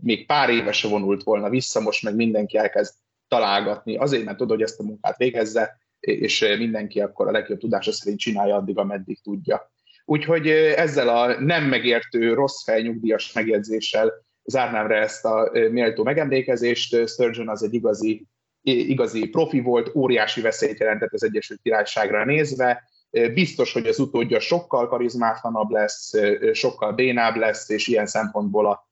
[0.00, 2.94] még pár éve se vonult volna vissza, most meg mindenki elkezd
[3.28, 7.92] találgatni, azért, mert tudod, hogy ezt a munkát végezze, és mindenki akkor a legjobb tudása
[7.92, 9.72] szerint csinálja addig, ameddig tudja.
[10.04, 14.12] Úgyhogy ezzel a nem megértő, rossz fejnyugdíjas megjegyzéssel
[14.44, 17.08] zárnám le ezt a méltó megemlékezést.
[17.08, 18.26] Sturgeon az egy igazi,
[18.62, 24.88] igazi profi volt, óriási veszélyt jelentett az Egyesült Királyságra nézve, biztos, hogy az utódja sokkal
[24.88, 26.12] karizmátlanabb lesz,
[26.52, 28.88] sokkal bénább lesz, és ilyen szempontból a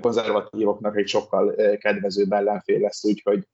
[0.00, 3.46] konzervatívoknak egy sokkal kedvezőbb ellenfél lesz, úgyhogy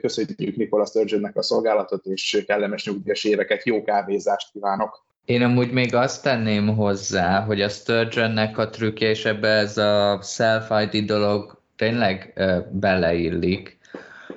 [0.00, 5.04] köszönjük Nikola Sturgeonnek a szolgálatot, és kellemes nyugdíjas éveket, jó kávézást kívánok!
[5.24, 10.20] Én amúgy még azt tenném hozzá, hogy a Sturgeonnek a trükkje, és ebbe ez a
[10.22, 12.40] self-ID dolog tényleg
[12.72, 13.78] beleillik,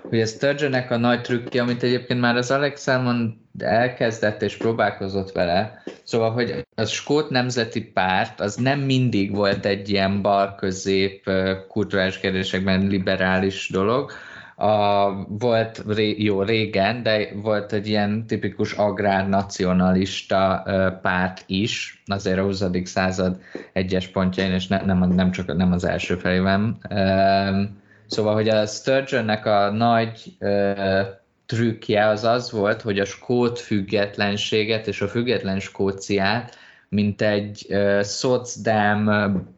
[0.09, 5.31] hogy a Sturgeonnek a nagy trükkje, amit egyébként már az Alex Salmon elkezdett és próbálkozott
[5.31, 11.29] vele, szóval, hogy a Skót Nemzeti Párt az nem mindig volt egy ilyen bal-közép
[11.67, 14.11] kulturális kérdésekben liberális dolog,
[14.55, 20.63] a, volt ré, jó régen, de volt egy ilyen tipikus agrárnacionalista
[21.01, 22.63] párt is, azért a 20.
[22.83, 23.39] század
[23.73, 26.77] egyes pontjain, és ne, nem, nem csak nem az első felében.
[28.07, 30.37] Szóval, hogy a Sturgeonnek a nagy
[31.45, 36.57] trükkje az az volt, hogy a skót függetlenséget és a független Skóciát
[36.89, 39.09] mint egy uh, szocdem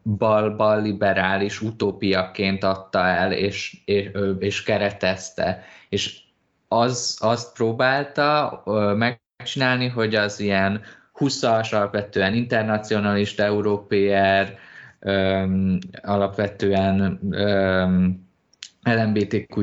[0.03, 4.09] bal-bal liberális utópiaként adta el, és, és,
[4.39, 5.63] és keretezte.
[5.89, 6.19] És
[6.67, 10.81] az, azt próbálta uh, megcsinálni, hogy az ilyen
[11.19, 14.57] 20-as, alapvetően internacionalista, európér,
[14.99, 18.27] um, alapvetően um,
[18.83, 19.61] LMBTQ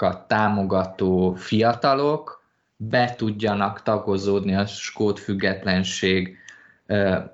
[0.00, 2.42] jogokat támogató fiatalok
[2.76, 6.36] be tudjanak tagozódni a skót függetlenség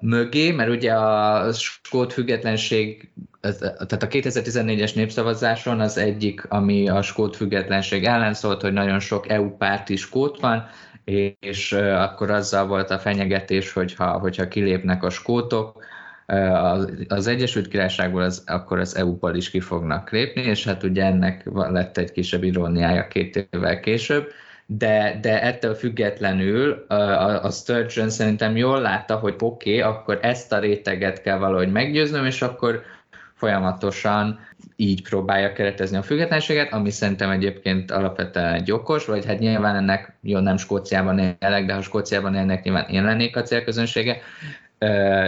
[0.00, 3.10] mögé, mert ugye a skót függetlenség,
[3.40, 9.28] tehát a 2014-es népszavazáson az egyik, ami a skót függetlenség ellen szólt, hogy nagyon sok
[9.28, 10.66] EU párti skót van,
[11.40, 15.84] és akkor azzal volt a fenyegetés, hogyha, hogyha kilépnek a skótok,
[17.08, 21.42] az Egyesült Királyságból az, akkor az EU-ból is ki fognak lépni, és hát ugye ennek
[21.52, 24.28] lett egy kisebb iróniája két évvel később,
[24.66, 30.52] de, de ettől függetlenül a, a Sturgeon szerintem jól látta, hogy oké, okay, akkor ezt
[30.52, 32.82] a réteget kell valahogy meggyőznöm, és akkor
[33.34, 34.40] folyamatosan
[34.76, 40.12] így próbálja keretezni a függetlenséget, ami szerintem egyébként alapvetően egy okos, vagy hát nyilván ennek,
[40.20, 44.20] jó, nem Skóciában élek, de ha Skóciában élnek, nyilván én lennék a célközönsége,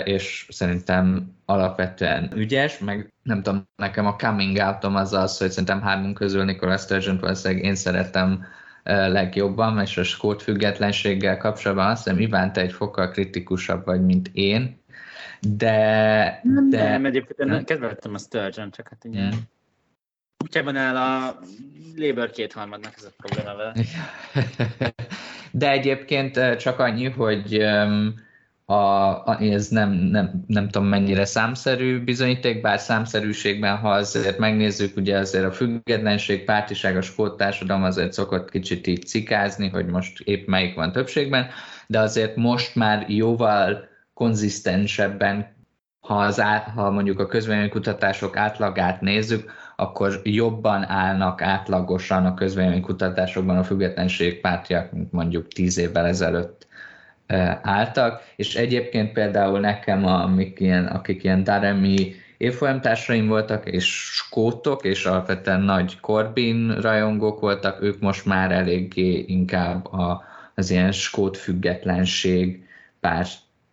[0.04, 5.80] és szerintem alapvetően ügyes, meg nem tudom, nekem a coming outom az az, hogy szerintem
[5.80, 8.44] hármunk közül Nicola Sturgeon valószínűleg én szeretem
[8.84, 14.30] legjobban, és a skót függetlenséggel kapcsolatban azt hiszem, Iván, te egy fokkal kritikusabb vagy, mint
[14.32, 14.80] én,
[15.40, 16.40] de...
[16.70, 16.82] de...
[16.82, 17.64] Nem, egyébként nem?
[17.64, 19.38] kedveltem a Sturgeon, csak hát ugye hmm.
[20.44, 21.38] útjában áll a
[21.96, 23.72] Labour kétharmadnak ez a probléma vele.
[25.50, 28.14] De egyébként csak annyi, hogy um,
[28.70, 35.18] a, ez nem, nem, nem tudom mennyire számszerű bizonyíték, bár számszerűségben, ha azért megnézzük, ugye
[35.18, 40.46] azért a függetlenség, pártiság, a skót társadalom azért szokott kicsit így cikázni, hogy most épp
[40.46, 41.46] melyik van többségben,
[41.86, 45.56] de azért most már jóval konzisztensebben,
[46.00, 53.56] ha, az át, ha mondjuk a közvéleménykutatások átlagát nézzük, akkor jobban állnak átlagosan a közvéleménykutatásokban
[53.56, 56.67] a függetlenség pártjak, mint mondjuk tíz évvel ezelőtt
[57.62, 65.04] álltak, és egyébként például nekem, amik ilyen, akik ilyen Daremi évfolyamtársaim voltak, és skótok, és
[65.04, 70.24] alapvetően nagy Corbyn rajongók voltak, ők most már eléggé inkább a,
[70.54, 72.66] az ilyen skót függetlenség
[73.00, 73.30] párt,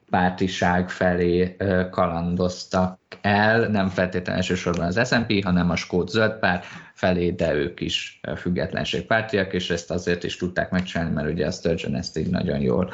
[0.09, 1.55] pártiság felé
[1.91, 7.81] kalandoztak el, nem feltétlenül elsősorban az SNP, hanem a skót zöld párt felé, de ők
[7.81, 12.59] is függetlenségpártiak, és ezt azért is tudták megcsinálni, mert ugye a Sturgeon ezt így nagyon
[12.59, 12.91] jól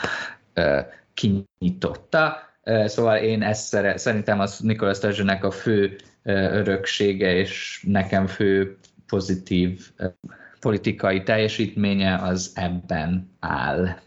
[1.14, 2.50] kinyitotta.
[2.86, 8.78] Szóval én ezt szere, szerintem az Nicholas Sturgeonnek a fő öröksége, és nekem fő
[9.08, 9.92] pozitív
[10.60, 14.00] politikai teljesítménye az ebben áll.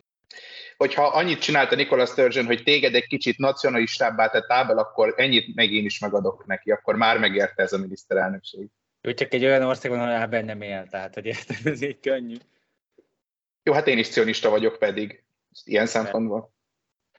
[0.77, 5.73] Hogyha annyit csinálta Nicholas Sturgeon, hogy téged egy kicsit nacionalistábbá tett Ábel, akkor ennyit meg
[5.73, 8.69] én is megadok neki, akkor már megérte ez a miniszterelnökség.
[9.01, 12.37] Jó, csak egy olyan országban, ahol Ábel nem él, tehát hogy érted, ez egy könnyű.
[13.63, 15.25] Jó, hát én is cionista vagyok pedig
[15.65, 16.53] ilyen szempontból.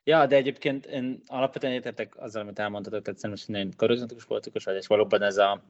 [0.04, 4.76] Ja, de egyébként én alapvetően értettek azzal, amit elmondhatok, tehát szerintem nagyon karizmatikus politikus vagy,
[4.76, 5.64] és valóban ez a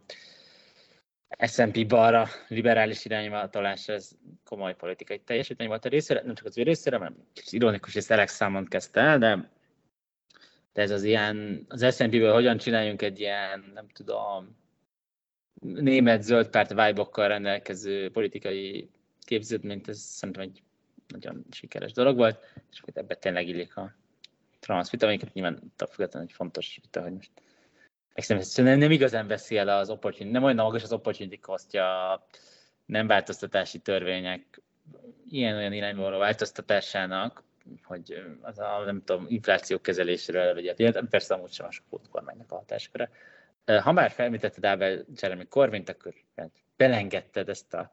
[1.48, 4.12] S&P balra liberális irányváltolás, ez
[4.44, 7.16] komoly politikai teljesítmény volt a részére, nem csak az ő részére, mert
[7.50, 9.52] ironikus, hogy Alex Salmond kezdte el, de,
[10.74, 14.58] de ez az ilyen, az S&P-ből hogyan csináljunk egy ilyen, nem tudom,
[15.62, 18.90] német zöld párt vibe rendelkező politikai
[19.20, 20.64] képződményt, ez szerintem egy
[21.08, 23.96] nagyon sikeres dolog volt, és ebbe tényleg illik a
[24.60, 27.32] transz vita, amiket nyilván függetlenül egy fontos vita, hogy most
[28.18, 32.24] Szerintem nem igazán veszi el az opportunity, nem olyan magas az opportunity kostja
[32.86, 34.62] nem változtatási törvények
[35.30, 37.44] ilyen-olyan irányba változtatásának,
[37.84, 41.02] hogy az a, nem tudom, infláció kezelésről elvegye.
[41.10, 43.10] Persze amúgy sem a sok kormánynak a hatásköre.
[43.66, 47.92] Ha már felmítetted Ábel Jeremy Corvint, akkor hát belengedted ezt a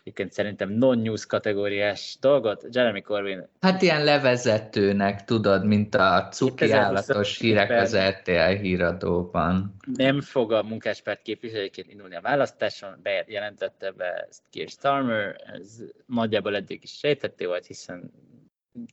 [0.00, 2.66] egyébként szerintem non-news kategóriás dolgot.
[2.70, 3.48] Jeremy Corbyn...
[3.60, 9.74] Hát ilyen levezetőnek, tudod, mint a cuki állatos hírek az RTL híradóban.
[9.94, 16.56] Nem fog a munkáspárt képviselőként indulni a választáson, bejelentette be ezt Keir Starmer, ez nagyjából
[16.56, 18.12] eddig is sejtetté volt, hiszen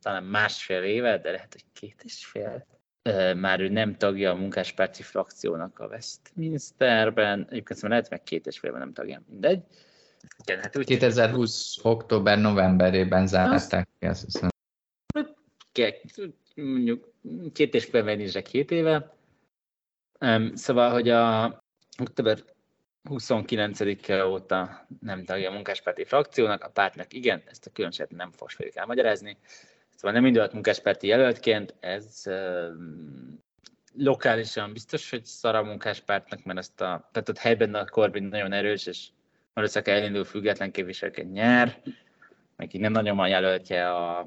[0.01, 2.65] talán másfél éve, de lehet, hogy két és fél
[3.35, 8.59] már ő nem tagja a munkáspárti frakciónak a Westminsterben, egyébként szóval lehet meg két és
[8.59, 9.63] félben nem tagja, mindegy.
[10.43, 11.77] Igen, hát úgy 2020.
[11.81, 14.49] október-novemberében zárták ki, azt hiszem.
[16.55, 17.13] Mondjuk
[17.53, 19.13] két és is két éve.
[20.53, 21.45] Szóval, hogy a
[22.01, 22.43] október
[23.09, 28.75] 29-e óta nem tagja a munkáspárti frakciónak, a pártnak igen, ezt a különbséget nem fogjuk
[28.75, 29.37] elmagyarázni.
[29.95, 32.69] Szóval nem indult munkásperti jelöltként, ez uh,
[33.95, 38.51] lokálisan biztos, hogy szar a munkáspártnak, mert ezt a, tehát ott helyben a Corbyn nagyon
[38.51, 39.07] erős, és
[39.53, 41.81] valószínűleg elindul független képviselőként nyer,
[42.71, 44.19] így nem nagyon van jelöltje a,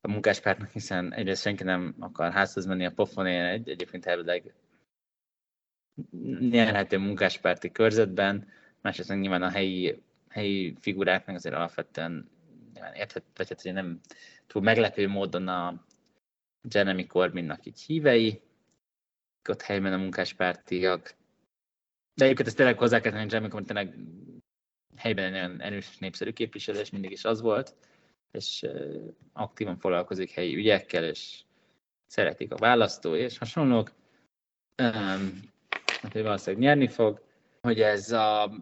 [0.00, 4.54] a munkáspártnak, hiszen egyrészt senki nem akar házhoz menni a pofonén egy, egyébként elvileg
[6.38, 8.48] nyerhető munkáspárti körzetben,
[8.80, 12.30] másrészt nyilván a helyi, helyi figuráknak azért alapvetően
[12.74, 14.00] érthető, vagy hát, hogy nem
[14.46, 15.84] túl meglepő módon a
[16.70, 18.40] Jeremy Corbynnak így hívei,
[19.48, 21.14] ott helyben a munkáspártiak.
[22.14, 23.98] De egyébként ezt tényleg hozzá kell tenni, Jeremy Corbyn tényleg
[24.96, 27.74] helyben nagyon erős népszerű képviselő, és mindig is az volt,
[28.30, 28.66] és
[29.32, 31.40] aktívan foglalkozik helyi ügyekkel, és
[32.06, 33.92] szeretik a választó, és hasonlók.
[34.82, 35.40] Um,
[36.00, 37.22] hát ő valószínűleg nyerni fog,
[37.60, 38.52] hogy ez a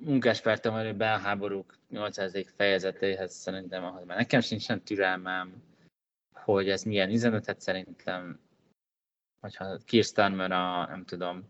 [0.00, 2.52] munkáspárton való belháborúk 800.
[2.56, 5.62] fejezetéhez szerintem, ahhoz már nekem sincsen türelmem,
[6.32, 8.40] hogy ez milyen üzenetet szerintem,
[9.40, 11.48] hogyha Kirstarmer a, nem tudom,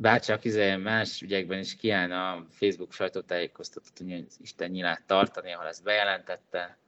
[0.00, 5.82] bárcsak izé más ügyekben is kiállna a Facebook sajtótájékoztatót, hogy Isten nyilát tartani, ahol ezt
[5.82, 6.78] bejelentette.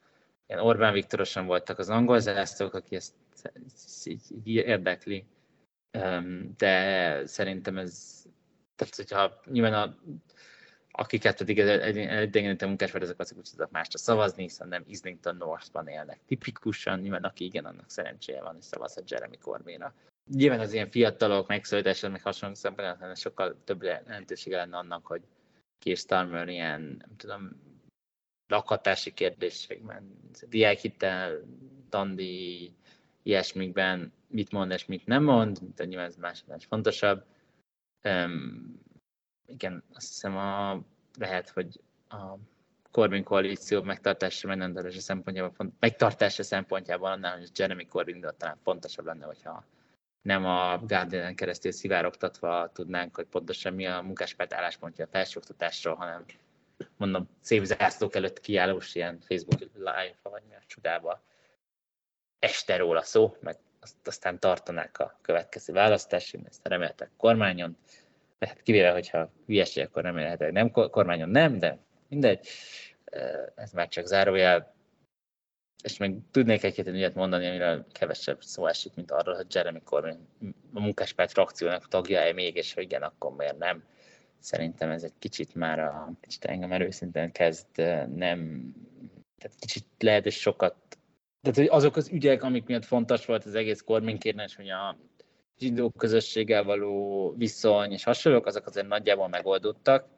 [0.47, 3.15] Ilyen Orbán Viktorosan voltak az angol zászlók, aki ezt,
[3.67, 5.27] ezt így, érdekli.
[6.57, 8.23] De szerintem ez,
[8.77, 9.97] tehát hogyha nyilván a
[10.93, 16.21] akiket pedig idegenítő munkásvárt, ezek azok úgy tudnak másra szavazni, hiszen nem Islington Northban élnek
[16.27, 19.95] tipikusan, nyilván aki igen, annak szerencséje van, hogy szavazhat Jeremy Corbynra.
[20.33, 25.23] Nyilván az ilyen fiatalok megszólítása, meg hasonló szempontból sokkal több lehetősége lenne annak, hogy
[25.79, 27.51] Keir Starmer ilyen, nem tudom,
[28.47, 31.41] lakhatási kérdésekben, diákhitel,
[31.89, 32.73] tandi,
[33.23, 37.25] ilyesmikben mit mond és mit nem mond, de nyilván ez másodás fontosabb.
[38.05, 38.81] Um,
[39.47, 40.83] igen, azt hiszem a,
[41.19, 42.35] lehet, hogy a
[42.91, 49.65] Corbyn koalíció megtartása, megrendelése szempontjából, megtartása szempontjából annál, hogy Jeremy Corbyn talán fontosabb lenne, hogyha
[50.23, 56.25] nem a Guardian keresztül szivárogtatva tudnánk, hogy pontosan mi a munkáspárt álláspontja a felsőoktatásról, hanem
[56.97, 61.23] mondom, szép zászlók előtt kiállós ilyen Facebook live vagy mi a csodába.
[62.39, 67.77] Este róla szó, meg azt aztán tartanák a következő választásig, ezt reméltek kormányon,
[68.41, 72.49] hát kivéve, hogyha hülyeség, akkor remélhetőleg nem kormányon nem, de mindegy,
[73.55, 74.75] ez már csak zárójel.
[75.83, 80.29] És még tudnék egy-két ügyet mondani, amiről kevesebb szó esik, mint arról, hogy Jeremy Corbyn
[80.75, 83.83] a munkáspárt frakciónak tagja-e még, és hogy igen, akkor miért nem.
[84.39, 87.67] Szerintem ez egy kicsit már a, kicsit engem erőszinten kezd
[88.15, 88.73] nem,
[89.39, 90.75] tehát kicsit lehet, és sokat
[91.41, 94.97] tehát hogy azok az ügyek, amik miatt fontos volt az egész kormánykérnes, hogy a
[95.59, 100.09] zsidó közösséggel való viszony és hasonlók, azok azért nagyjából megoldottak,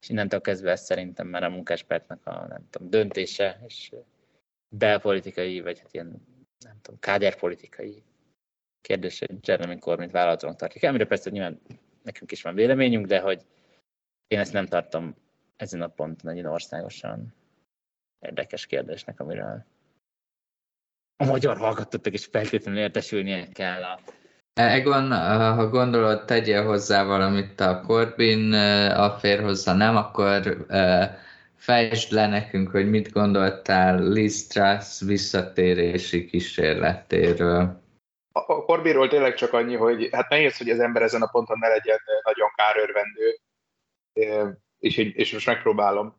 [0.00, 3.92] és innentől kezdve ez szerintem már a munkáspártnak a nem tudom, döntése, és
[4.68, 6.06] belpolitikai, vagy hát ilyen,
[6.64, 8.02] nem tudom, káderpolitikai
[8.80, 10.84] kérdése Jeremy Corbyn vállalaton tartjuk.
[10.84, 11.60] Amire persze nyilván
[12.02, 13.46] nekünk is van véleményünk, de hogy
[14.26, 15.16] én ezt nem tartom
[15.56, 17.34] ezen a ponton egy országosan
[18.20, 19.64] érdekes kérdésnek, amiről
[21.16, 24.00] a magyar hallgatottak is feltétlenül értesülnie kell a
[24.52, 25.12] Egon,
[25.54, 28.52] ha gondolod, tegyél hozzá valamit a Corbyn,
[28.92, 30.66] a fér hozzá nem, akkor
[31.58, 34.58] fejtsd le nekünk, hogy mit gondoltál Liz
[35.06, 37.82] visszatérési kísérletéről.
[38.32, 41.68] A Corbynról tényleg csak annyi, hogy hát nehéz, hogy az ember ezen a ponton ne
[41.68, 43.38] legyen nagyon kárörvendő,
[44.78, 46.16] és, és most megpróbálom.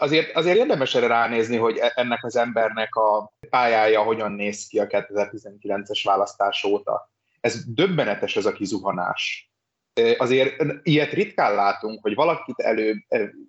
[0.00, 4.78] Azért, azért érdemes erre ránézni, hogy e, ennek az embernek a pályája hogyan néz ki
[4.78, 7.10] a 2019-es választás óta
[7.40, 9.49] ez döbbenetes ez a kizuhanás.
[10.16, 13.04] Azért ilyet ritkán látunk, hogy valakit elő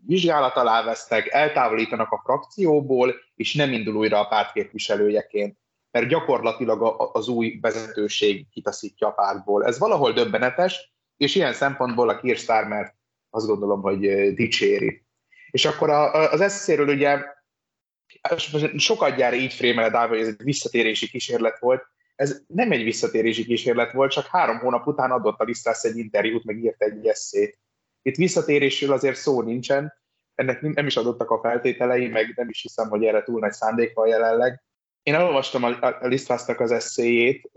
[0.05, 5.57] vizsgálat alá vesznek, eltávolítanak a frakcióból, és nem indul újra a párt képviselőjeként,
[5.91, 9.65] mert gyakorlatilag az új vezetőség kitaszítja a pártból.
[9.65, 12.95] Ez valahol döbbenetes, és ilyen szempontból a Kirstár, mert
[13.29, 15.05] azt gondolom, hogy dicséri.
[15.51, 17.23] És akkor az eszéről ugye
[18.77, 21.83] sokat gyára így frémeled hogy ez egy visszatérési kísérlet volt,
[22.15, 26.43] ez nem egy visszatérési kísérlet volt, csak három hónap után adott a Lisztász egy interjút,
[26.43, 27.59] meg írt egy eszét.
[28.01, 29.93] Itt visszatérésről azért szó nincsen,
[30.35, 33.93] ennek nem is adottak a feltételei, meg nem is hiszem, hogy erre túl nagy szándék
[33.93, 34.63] van jelenleg.
[35.03, 37.51] Én elolvastam a Lisztásznak az eszéjét,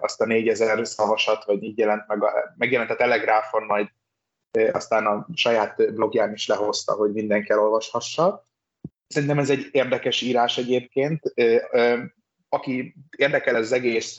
[0.00, 3.88] azt a 4000 szavasat, vagy így jelent meg, a, megjelent a Telegráfon, majd
[4.72, 8.48] aztán a saját blogján is lehozta, hogy mindenki elolvashassa.
[9.06, 11.32] Szerintem ez egy érdekes írás egyébként
[12.52, 14.16] aki érdekel ez az egész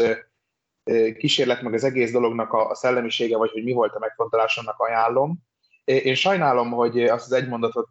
[1.18, 5.38] kísérlet, meg az egész dolognak a szellemisége, vagy hogy mi volt a megfontolásomnak ajánlom.
[5.84, 7.90] Én sajnálom, hogy azt az egy mondatot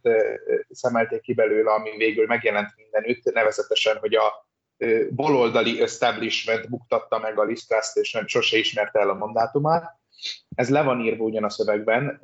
[0.70, 4.48] szemelték ki belőle, ami végül megjelent mindenütt, nevezetesen, hogy a
[5.10, 9.98] baloldali establishment buktatta meg a Lisztrászt, és nem sose ismerte el a mandátumát.
[10.54, 12.20] Ez le van írva ugyan a szövegben,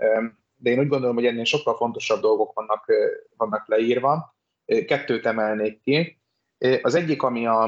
[0.56, 2.92] de én úgy gondolom, hogy ennél sokkal fontosabb dolgok vannak,
[3.36, 4.36] vannak leírva.
[4.86, 6.20] Kettőt emelnék ki.
[6.82, 7.62] Az egyik, ami a,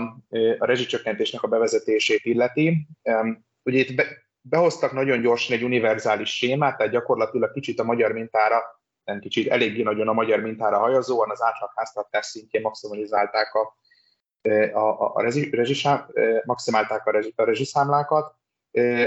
[0.58, 2.88] a rezsicsökkentésnek a bevezetését illeti,
[3.62, 4.04] ugye itt be,
[4.40, 8.62] behoztak nagyon gyorsan egy univerzális sémát, tehát gyakorlatilag kicsit a magyar mintára,
[9.04, 13.76] nem kicsit, eléggé nagyon a magyar mintára hajazóan az átlagháztartás szintjén maximalizálták a,
[14.72, 16.06] a, a, rezsi, rezsisá,
[16.44, 18.34] maximálták a, rezsi, a rezsiszámlákat,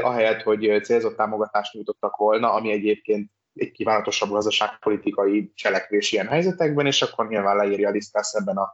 [0.02, 7.02] ahelyett, hogy célzott támogatást nyújtottak volna, ami egyébként egy kívánatosabb gazdaságpolitikai cselekvés ilyen helyzetekben, és
[7.02, 8.74] akkor nyilván leírja a Lisztász ebben a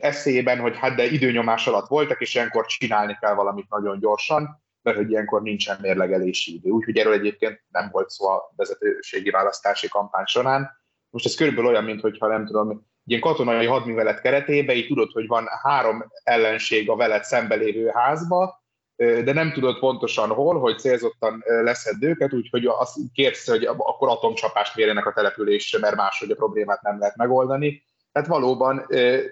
[0.00, 4.96] eszélyében, hogy hát de időnyomás alatt voltak, és ilyenkor csinálni kell valamit nagyon gyorsan, mert
[4.96, 6.70] hogy ilyenkor nincsen mérlegelési idő.
[6.70, 10.70] Úgyhogy erről egyébként nem volt szó a vezetőségi választási kampány során.
[11.10, 15.46] Most ez körülbelül olyan, mintha nem tudom, ilyen katonai hadművelet keretében, így tudod, hogy van
[15.62, 18.62] három ellenség a veled szembelévő házba,
[18.96, 24.76] de nem tudod pontosan hol, hogy célzottan leszed őket, úgyhogy azt kérsz, hogy akkor atomcsapást
[24.76, 27.82] mérjenek a településre, mert máshogy a problémát nem lehet megoldani.
[28.12, 28.86] Tehát valóban,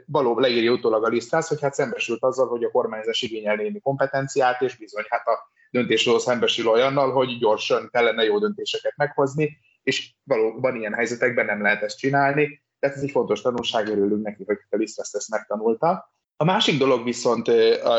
[0.06, 4.62] valóban leírja utólag a lisztász, hogy hát szembesült azzal, hogy a kormányzás igényel némi kompetenciát,
[4.62, 10.76] és bizony hát a döntésről szembesül olyannal, hogy gyorsan kellene jó döntéseket meghozni, és valóban
[10.76, 12.64] ilyen helyzetekben nem lehet ezt csinálni.
[12.78, 16.12] Tehát ez egy fontos tanulság, örülünk neki, hogy a lisztász ezt megtanulta.
[16.36, 17.48] A másik dolog viszont,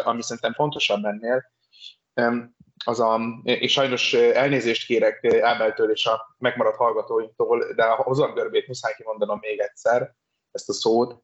[0.03, 1.51] ami szerintem fontosabb ennél,
[2.85, 8.93] az a, és sajnos elnézést kérek Ábeltől és a megmaradt hallgatóinktól, de a hozamgörbét muszáj
[8.97, 10.15] kimondanom még egyszer,
[10.57, 11.21] ezt a szót.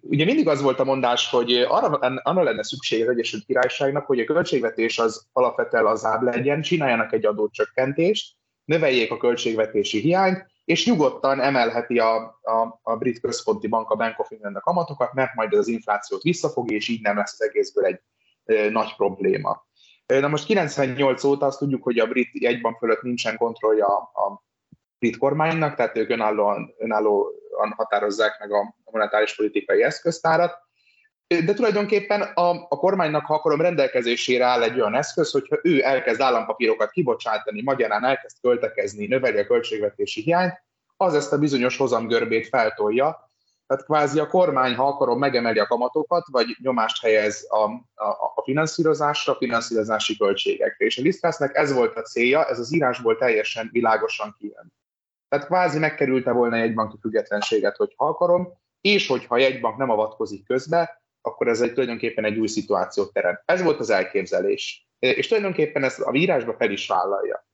[0.00, 4.20] Ugye mindig az volt a mondás, hogy arra, arra lenne szükség az Egyesült Királyságnak, hogy
[4.20, 11.40] a költségvetés az alapvetően lazább legyen, csináljanak egy adócsökkentést, növeljék a költségvetési hiányt, és nyugodtan
[11.40, 15.54] emelheti a, a, a brit központi bank, a Bank of England a kamatokat, mert majd
[15.54, 18.00] az inflációt visszafogja, és így nem lesz az egészből egy
[18.44, 19.66] e, nagy probléma.
[20.06, 24.44] Na most 98 óta azt tudjuk, hogy a brit jegybank fölött nincsen kontrollja a, a
[24.98, 27.26] brit kormánynak, tehát ők önállóan, önállóan
[27.76, 30.62] határozzák meg a monetáris politikai eszköztárat,
[31.26, 36.20] de tulajdonképpen a, a kormánynak, ha akarom, rendelkezésére áll egy olyan eszköz, hogyha ő elkezd
[36.20, 40.62] állampapírokat kibocsátani, magyarán elkezd költekezni, növeli a költségvetési hiányt,
[40.96, 43.28] az ezt a bizonyos hozamgörbét feltolja.
[43.66, 47.62] Tehát kvázi a kormány, ha akarom, megemeli a kamatokat, vagy nyomást helyez a,
[48.04, 50.86] a, a finanszírozásra, a finanszírozási költségekre.
[50.86, 54.72] És a Lisztrásznek ez volt a célja, ez az írásból teljesen világosan kijön.
[55.34, 58.48] Tehát kvázi megkerülte volna egy banki függetlenséget, hogyha akarom,
[58.80, 63.42] és hogyha egy bank nem avatkozik közbe, akkor ez egy tulajdonképpen egy új szituációt teremt.
[63.44, 64.88] Ez volt az elképzelés.
[64.98, 67.46] És tulajdonképpen ezt a írásba fel is vállalja.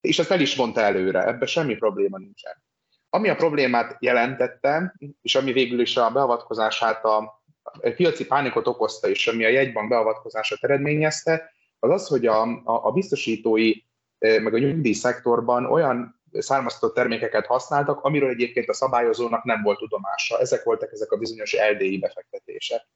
[0.00, 2.62] És ezt el is mondta előre, ebben semmi probléma nincsen.
[3.10, 7.16] Ami a problémát jelentette, és ami végül is a beavatkozását a,
[7.62, 12.86] a piaci pánikot okozta, és ami a jegybank beavatkozását eredményezte, az az, hogy a, a,
[12.86, 13.72] a biztosítói
[14.18, 20.38] meg a nyugdíj szektorban olyan származtatott termékeket használtak, amiről egyébként a szabályozónak nem volt tudomása.
[20.38, 22.86] Ezek voltak ezek a bizonyos LDI befektetések.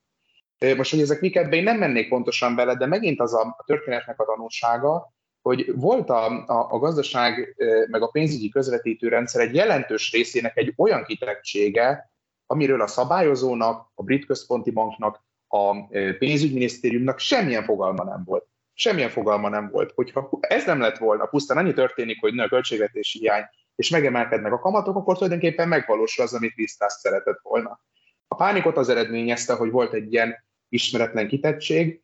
[0.76, 4.24] Most, hogy ezek mik én nem mennék pontosan bele, de megint az a történetnek a
[4.24, 7.56] tanulsága, hogy volt a, a, a gazdaság
[7.90, 12.10] meg a pénzügyi közvetítő rendszer egy jelentős részének egy olyan kitettsége,
[12.46, 15.86] amiről a szabályozónak, a brit központi banknak, a
[16.18, 18.46] pénzügyminisztériumnak semmilyen fogalma nem volt
[18.78, 19.92] semmilyen fogalma nem volt.
[19.94, 23.44] Hogyha ez nem lett volna, pusztán annyi történik, hogy nő a költségvetési hiány,
[23.76, 27.80] és megemelkednek a kamatok, akkor tulajdonképpen megvalósul az, amit Lisztász szeretett volna.
[28.28, 32.02] A pánikot az eredményezte, hogy volt egy ilyen ismeretlen kitettség,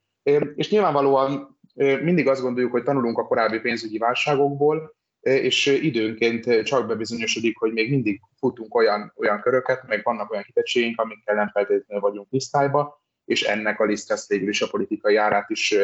[0.54, 1.58] és nyilvánvalóan
[2.02, 7.90] mindig azt gondoljuk, hogy tanulunk a korábbi pénzügyi válságokból, és időnként csak bebizonyosodik, hogy még
[7.90, 13.42] mindig futunk olyan, olyan köröket, meg vannak olyan kitettségeink, amikkel nem feltétlenül vagyunk tisztájba, és
[13.42, 15.74] ennek a liszt végül is a politikai árát is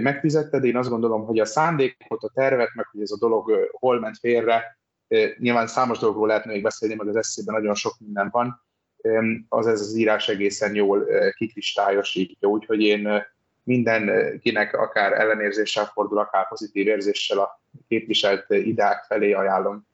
[0.00, 3.68] megfizette, de én azt gondolom, hogy a szándékot, a tervet, meg hogy ez a dolog
[3.72, 4.78] hol ment félre,
[5.38, 8.62] nyilván számos dologról lehetne még beszélni, meg az eszében nagyon sok minden van,
[9.48, 13.08] az ez az írás egészen jól kikristályosítja, úgyhogy én
[13.64, 19.86] mindenkinek akár ellenérzéssel fordul, akár pozitív érzéssel a képviselt ideák felé ajánlom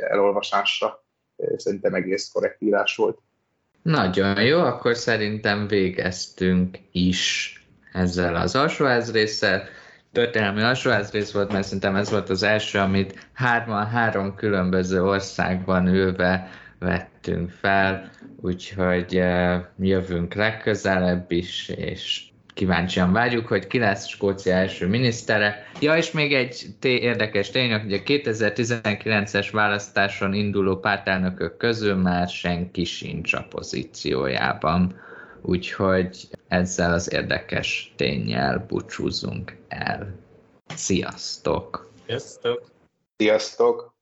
[0.00, 1.04] elolvasásra.
[1.56, 3.18] Szerintem egész korrekt írás volt.
[3.82, 7.52] Nagyon jó, akkor szerintem végeztünk is
[7.96, 9.68] ezzel az alsóházrészsel.
[10.12, 16.48] Történelmi alsóházrész volt, mert szerintem ez volt az első, amit hárman, három különböző országban ülve
[16.78, 19.22] vettünk fel, úgyhogy
[19.78, 22.22] jövünk legközelebb is, és
[22.54, 25.66] kíváncsian várjuk, hogy ki lesz Skócia első minisztere.
[25.80, 32.28] Ja, és még egy té- érdekes tény, hogy a 2019-es választáson induló pártelnökök közül már
[32.28, 35.04] senki sincs a pozíciójában.
[35.46, 40.14] Úgyhogy ezzel az érdekes tényel búcsúzunk el.
[40.74, 41.90] Sziasztok!
[42.06, 42.70] Sziasztok!
[43.16, 43.95] Sziasztok!